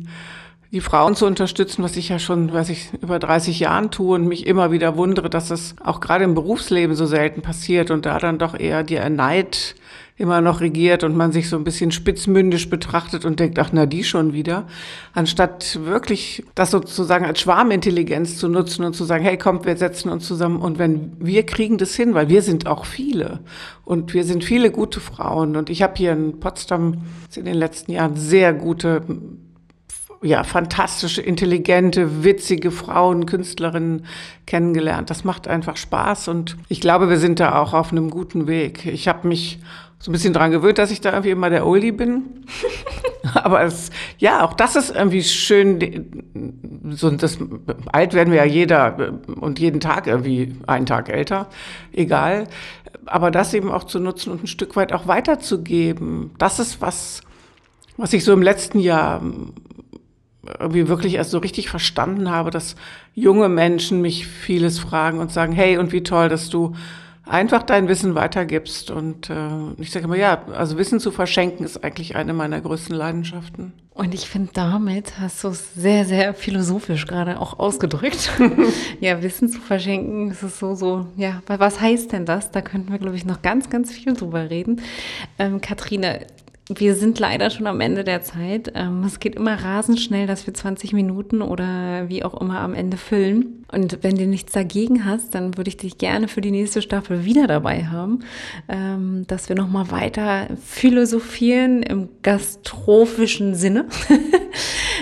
die 0.72 0.80
Frauen 0.80 1.14
zu 1.14 1.26
unterstützen, 1.26 1.82
was 1.82 1.96
ich 1.98 2.08
ja 2.08 2.18
schon, 2.18 2.50
weiß 2.50 2.70
ich, 2.70 2.88
über 3.02 3.18
30 3.18 3.60
Jahren 3.60 3.90
tue 3.90 4.14
und 4.14 4.26
mich 4.26 4.46
immer 4.46 4.72
wieder 4.72 4.96
wundere, 4.96 5.28
dass 5.28 5.50
es 5.50 5.74
auch 5.84 6.00
gerade 6.00 6.24
im 6.24 6.34
Berufsleben 6.34 6.96
so 6.96 7.04
selten 7.04 7.42
passiert 7.42 7.90
und 7.90 8.06
da 8.06 8.18
dann 8.18 8.38
doch 8.38 8.58
eher 8.58 8.82
der 8.82 9.10
Neid 9.10 9.74
immer 10.16 10.40
noch 10.40 10.60
regiert 10.60 11.04
und 11.04 11.14
man 11.14 11.32
sich 11.32 11.48
so 11.48 11.56
ein 11.56 11.64
bisschen 11.64 11.90
spitzmündisch 11.90 12.70
betrachtet 12.70 13.26
und 13.26 13.38
denkt, 13.38 13.58
ach 13.58 13.70
na, 13.72 13.84
die 13.84 14.04
schon 14.04 14.32
wieder, 14.32 14.66
anstatt 15.12 15.80
wirklich 15.84 16.44
das 16.54 16.70
sozusagen 16.70 17.26
als 17.26 17.40
Schwarmintelligenz 17.40 18.38
zu 18.38 18.48
nutzen 18.48 18.84
und 18.84 18.94
zu 18.94 19.04
sagen, 19.04 19.24
hey, 19.24 19.36
kommt, 19.36 19.66
wir 19.66 19.76
setzen 19.76 20.08
uns 20.10 20.26
zusammen 20.26 20.60
und 20.60 20.78
wenn 20.78 21.12
wir 21.18 21.44
kriegen 21.44 21.76
das 21.76 21.94
hin, 21.94 22.14
weil 22.14 22.28
wir 22.28 22.40
sind 22.40 22.66
auch 22.66 22.86
viele 22.86 23.40
und 23.84 24.14
wir 24.14 24.24
sind 24.24 24.42
viele 24.42 24.70
gute 24.70 25.00
Frauen 25.00 25.56
und 25.56 25.68
ich 25.68 25.82
habe 25.82 25.94
hier 25.96 26.12
in 26.12 26.40
Potsdam 26.40 27.02
in 27.34 27.44
den 27.44 27.56
letzten 27.56 27.92
Jahren 27.92 28.16
sehr 28.16 28.54
gute 28.54 29.02
ja, 30.22 30.44
fantastische, 30.44 31.20
intelligente, 31.20 32.24
witzige 32.24 32.70
Frauen, 32.70 33.26
Künstlerinnen 33.26 34.06
kennengelernt. 34.46 35.10
Das 35.10 35.24
macht 35.24 35.48
einfach 35.48 35.76
Spaß 35.76 36.28
und 36.28 36.56
ich 36.68 36.80
glaube, 36.80 37.08
wir 37.10 37.18
sind 37.18 37.40
da 37.40 37.58
auch 37.60 37.74
auf 37.74 37.92
einem 37.92 38.08
guten 38.08 38.46
Weg. 38.46 38.86
Ich 38.86 39.08
habe 39.08 39.26
mich 39.26 39.58
so 39.98 40.10
ein 40.10 40.12
bisschen 40.12 40.32
dran 40.32 40.50
gewöhnt, 40.50 40.78
dass 40.78 40.90
ich 40.90 41.00
da 41.00 41.10
irgendwie 41.10 41.30
immer 41.30 41.48
der 41.48 41.64
Oldie 41.64 41.92
bin. 41.92 42.44
Aber 43.34 43.62
es, 43.62 43.90
ja, 44.18 44.44
auch 44.44 44.52
das 44.52 44.74
ist 44.74 44.90
irgendwie 44.90 45.22
schön. 45.22 46.24
So, 46.90 47.08
das, 47.10 47.38
alt 47.92 48.12
werden 48.12 48.32
wir 48.32 48.38
ja 48.38 48.44
jeder 48.44 49.20
und 49.40 49.60
jeden 49.60 49.78
Tag 49.78 50.08
irgendwie 50.08 50.56
einen 50.66 50.86
Tag 50.86 51.08
älter. 51.08 51.48
Egal. 51.92 52.48
Aber 53.06 53.30
das 53.30 53.54
eben 53.54 53.70
auch 53.70 53.84
zu 53.84 54.00
nutzen 54.00 54.32
und 54.32 54.42
ein 54.42 54.48
Stück 54.48 54.74
weit 54.74 54.92
auch 54.92 55.06
weiterzugeben. 55.06 56.32
Das 56.36 56.58
ist 56.58 56.80
was, 56.80 57.20
was 57.96 58.12
ich 58.12 58.24
so 58.24 58.32
im 58.32 58.42
letzten 58.42 58.80
Jahr 58.80 59.22
irgendwie 60.58 60.88
wirklich 60.88 61.14
erst 61.14 61.30
so 61.30 61.38
richtig 61.38 61.68
verstanden 61.68 62.30
habe, 62.30 62.50
dass 62.50 62.76
junge 63.14 63.48
Menschen 63.48 64.00
mich 64.00 64.26
vieles 64.26 64.78
fragen 64.78 65.18
und 65.18 65.30
sagen, 65.30 65.52
hey, 65.52 65.78
und 65.78 65.92
wie 65.92 66.02
toll, 66.02 66.28
dass 66.28 66.48
du 66.48 66.74
einfach 67.24 67.62
dein 67.62 67.88
Wissen 67.88 68.14
weitergibst. 68.14 68.90
Und 68.90 69.30
äh, 69.30 69.72
ich 69.78 69.90
sage 69.90 70.06
immer, 70.06 70.16
ja, 70.16 70.42
also 70.56 70.78
Wissen 70.78 71.00
zu 71.00 71.10
verschenken 71.10 71.64
ist 71.64 71.82
eigentlich 71.84 72.16
eine 72.16 72.32
meiner 72.32 72.60
größten 72.60 72.94
Leidenschaften. 72.94 73.72
Und 73.94 74.14
ich 74.14 74.28
finde, 74.28 74.50
damit 74.54 75.18
hast 75.20 75.44
du 75.44 75.48
es 75.48 75.74
sehr, 75.74 76.06
sehr 76.06 76.32
philosophisch 76.32 77.06
gerade 77.06 77.38
auch 77.38 77.58
ausgedrückt. 77.58 78.30
ja, 79.00 79.22
Wissen 79.22 79.50
zu 79.50 79.60
verschenken, 79.60 80.30
ist 80.30 80.42
es 80.42 80.58
so, 80.58 80.74
so, 80.74 81.06
ja, 81.16 81.42
was 81.46 81.80
heißt 81.80 82.12
denn 82.12 82.24
das? 82.24 82.50
Da 82.50 82.62
könnten 82.62 82.90
wir, 82.90 82.98
glaube 82.98 83.16
ich, 83.16 83.26
noch 83.26 83.42
ganz, 83.42 83.68
ganz 83.68 83.92
viel 83.92 84.14
drüber 84.14 84.48
reden. 84.48 84.80
Ähm, 85.38 85.60
Katrine, 85.60 86.26
wir 86.76 86.94
sind 86.94 87.18
leider 87.18 87.50
schon 87.50 87.66
am 87.66 87.80
Ende 87.80 88.04
der 88.04 88.22
Zeit. 88.22 88.72
Ähm, 88.74 89.04
es 89.04 89.20
geht 89.20 89.36
immer 89.36 89.54
rasend 89.54 90.00
schnell, 90.00 90.26
dass 90.26 90.46
wir 90.46 90.54
20 90.54 90.92
Minuten 90.92 91.42
oder 91.42 92.08
wie 92.08 92.24
auch 92.24 92.40
immer 92.40 92.60
am 92.60 92.74
Ende 92.74 92.96
füllen. 92.96 93.64
Und 93.72 93.98
wenn 94.02 94.16
du 94.16 94.26
nichts 94.26 94.52
dagegen 94.52 95.04
hast, 95.04 95.34
dann 95.34 95.56
würde 95.56 95.68
ich 95.68 95.78
dich 95.78 95.96
gerne 95.96 96.28
für 96.28 96.42
die 96.42 96.50
nächste 96.50 96.82
Staffel 96.82 97.24
wieder 97.24 97.46
dabei 97.46 97.86
haben, 97.86 98.20
ähm, 98.68 99.24
dass 99.26 99.48
wir 99.48 99.56
nochmal 99.56 99.90
weiter 99.90 100.48
philosophieren 100.62 101.82
im 101.82 102.08
gastrophischen 102.22 103.54
Sinne. 103.54 103.86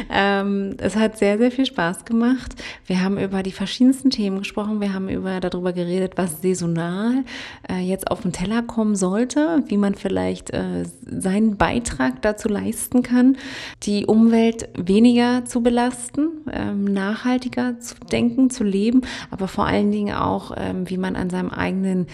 Ähm, 0.09 0.77
es 0.79 0.97
hat 0.97 1.19
sehr, 1.19 1.39
sehr 1.39 1.51
viel 1.51 1.67
Spaß 1.67 2.05
gemacht. 2.05 2.55
Wir 2.87 3.03
haben 3.03 3.19
über 3.19 3.43
die 3.43 3.53
verschiedensten 3.53 4.11
Themen 4.11 4.39
gesprochen. 4.39 4.81
Wir 4.81 4.93
haben 4.93 5.09
über, 5.09 5.41
darüber 5.41 5.73
geredet, 5.73 6.15
was 6.17 6.43
saisonal 6.43 7.25
äh, 7.69 7.81
jetzt 7.81 8.11
auf 8.11 8.23
den 8.23 8.33
Teller 8.33 8.63
kommen 8.63 8.97
sollte, 8.97 9.63
wie 9.67 9.77
man 9.77 9.95
vielleicht 9.95 10.51
äh, 10.51 10.85
seinen 11.07 11.57
Beitrag 11.61 12.23
dazu 12.23 12.49
leisten 12.49 13.03
kann, 13.03 13.37
die 13.83 14.07
Umwelt 14.07 14.71
weniger 14.75 15.45
zu 15.45 15.63
belasten, 15.63 16.29
ähm, 16.51 16.85
nachhaltiger 16.85 17.79
zu 17.79 17.97
denken, 18.11 18.49
zu 18.49 18.65
leben, 18.65 19.03
aber 19.31 19.47
vor 19.47 19.67
allen 19.67 19.93
Dingen 19.93 20.17
auch, 20.17 20.53
ähm, 20.57 20.89
wie 20.89 20.97
man 20.97 21.17
an 21.17 21.29
seinem 21.29 21.51
eigenen 21.51 22.07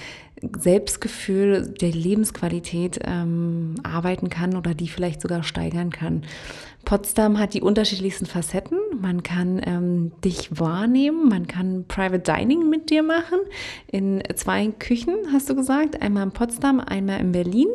Selbstgefühl, 0.58 1.74
der 1.80 1.92
Lebensqualität 1.92 3.00
ähm, 3.04 3.76
arbeiten 3.82 4.28
kann 4.28 4.54
oder 4.56 4.74
die 4.74 4.88
vielleicht 4.88 5.22
sogar 5.22 5.42
steigern 5.42 5.90
kann. 5.90 6.24
Potsdam 6.84 7.38
hat 7.38 7.54
die 7.54 7.62
unterschiedlichsten 7.62 8.26
Facetten. 8.26 8.78
Man 9.00 9.22
kann 9.22 9.60
ähm, 9.64 10.12
dich 10.24 10.60
wahrnehmen, 10.60 11.28
man 11.28 11.46
kann 11.46 11.86
Private 11.88 12.32
Dining 12.32 12.68
mit 12.70 12.90
dir 12.90 13.02
machen 13.02 13.38
in 13.90 14.22
zwei 14.36 14.68
Küchen, 14.68 15.14
hast 15.32 15.50
du 15.50 15.56
gesagt. 15.56 16.00
Einmal 16.00 16.24
in 16.24 16.32
Potsdam, 16.32 16.80
einmal 16.80 17.20
in 17.20 17.32
Berlin. 17.32 17.68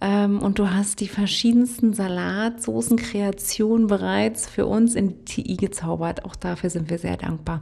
Ähm, 0.00 0.40
und 0.42 0.58
du 0.58 0.70
hast 0.70 1.00
die 1.00 1.08
verschiedensten 1.08 1.92
Salatsoßen-Kreationen 1.92 3.86
bereits 3.86 4.48
für 4.48 4.66
uns 4.66 4.94
in 4.94 5.24
TI 5.24 5.56
gezaubert. 5.56 6.24
Auch 6.24 6.34
dafür 6.34 6.70
sind 6.70 6.90
wir 6.90 6.98
sehr 6.98 7.18
dankbar. 7.18 7.60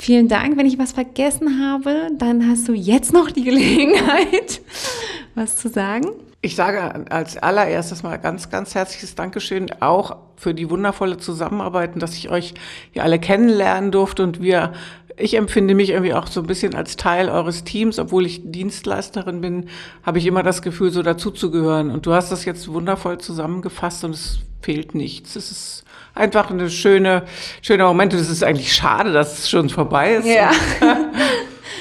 Vielen 0.00 0.28
Dank. 0.28 0.56
Wenn 0.56 0.64
ich 0.64 0.78
was 0.78 0.92
vergessen 0.92 1.60
habe, 1.62 2.08
dann 2.16 2.48
hast 2.48 2.66
du 2.68 2.72
jetzt 2.72 3.12
noch 3.12 3.30
die 3.30 3.44
Gelegenheit, 3.44 4.62
was 5.34 5.56
zu 5.56 5.68
sagen. 5.68 6.08
Ich 6.40 6.56
sage 6.56 7.04
als 7.10 7.36
allererstes 7.36 8.02
mal 8.02 8.16
ganz, 8.16 8.48
ganz 8.48 8.74
herzliches 8.74 9.14
Dankeschön 9.14 9.70
auch 9.80 10.16
für 10.36 10.54
die 10.54 10.70
wundervolle 10.70 11.18
Zusammenarbeit, 11.18 12.00
dass 12.00 12.14
ich 12.14 12.30
euch 12.30 12.54
hier 12.92 13.04
alle 13.04 13.18
kennenlernen 13.18 13.90
durfte 13.90 14.22
und 14.22 14.40
wir 14.40 14.72
ich 15.18 15.34
empfinde 15.34 15.74
mich 15.74 15.90
irgendwie 15.90 16.14
auch 16.14 16.28
so 16.28 16.40
ein 16.40 16.46
bisschen 16.46 16.74
als 16.74 16.96
Teil 16.96 17.28
eures 17.28 17.64
Teams, 17.64 17.98
obwohl 17.98 18.24
ich 18.24 18.40
Dienstleisterin 18.42 19.42
bin, 19.42 19.68
habe 20.02 20.16
ich 20.16 20.24
immer 20.24 20.42
das 20.42 20.62
Gefühl, 20.62 20.90
so 20.92 21.02
dazuzugehören. 21.02 21.90
Und 21.90 22.06
du 22.06 22.14
hast 22.14 22.32
das 22.32 22.46
jetzt 22.46 22.72
wundervoll 22.72 23.18
zusammengefasst 23.18 24.02
und 24.04 24.12
es 24.12 24.38
fehlt 24.62 24.94
nichts. 24.94 25.36
Es 25.36 25.50
ist 25.50 25.84
einfach 26.14 26.50
eine 26.50 26.70
schöne, 26.70 27.24
schöner 27.62 27.86
Moment. 27.86 28.14
Und 28.14 28.20
es 28.20 28.30
ist 28.30 28.44
eigentlich 28.44 28.72
schade, 28.72 29.12
dass 29.12 29.38
es 29.38 29.50
schon 29.50 29.68
vorbei 29.68 30.14
ist. 30.14 30.26
Ja. 30.26 30.50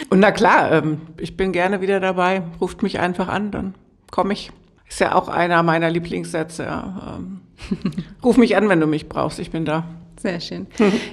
Und 0.09 0.19
na 0.19 0.31
klar, 0.31 0.71
ähm, 0.71 1.01
ich 1.17 1.37
bin 1.37 1.51
gerne 1.51 1.81
wieder 1.81 1.99
dabei. 1.99 2.41
Ruft 2.59 2.83
mich 2.83 2.99
einfach 2.99 3.27
an, 3.27 3.51
dann 3.51 3.75
komme 4.11 4.33
ich. 4.33 4.51
Ist 4.87 4.99
ja 4.99 5.13
auch 5.13 5.27
einer 5.27 5.61
meiner 5.61 5.89
Lieblingssätze. 5.89 6.63
Ja. 6.63 7.17
Ähm, 7.17 7.41
Ruf 8.23 8.37
mich 8.37 8.55
an, 8.55 8.69
wenn 8.69 8.79
du 8.79 8.87
mich 8.87 9.07
brauchst. 9.07 9.39
Ich 9.39 9.51
bin 9.51 9.65
da. 9.65 9.83
Sehr 10.19 10.41
schön. 10.41 10.67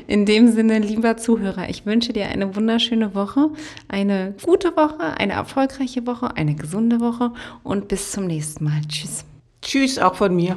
In 0.09 0.26
dem 0.26 0.50
Sinne, 0.50 0.81
lieber 0.81 1.16
Zuhörer, 1.16 1.68
ich 1.68 1.87
wünsche 1.87 2.12
dir 2.12 2.26
eine 2.26 2.57
wunderschöne 2.57 3.14
Woche, 3.14 3.50
eine 3.87 4.35
gute 4.42 4.76
Woche, 4.76 5.16
eine 5.18 5.35
erfolgreiche 5.35 6.09
Woche, 6.09 6.37
eine 6.37 6.57
gesunde 6.57 6.98
Woche 6.98 7.31
und 7.62 7.87
bis 7.87 8.11
zum 8.11 8.26
nächsten 8.26 8.64
Mal. 8.64 8.81
Tschüss. 8.88 9.24
Tschüss 9.62 10.00
auch 10.00 10.16
von 10.16 10.35
mir. 10.35 10.57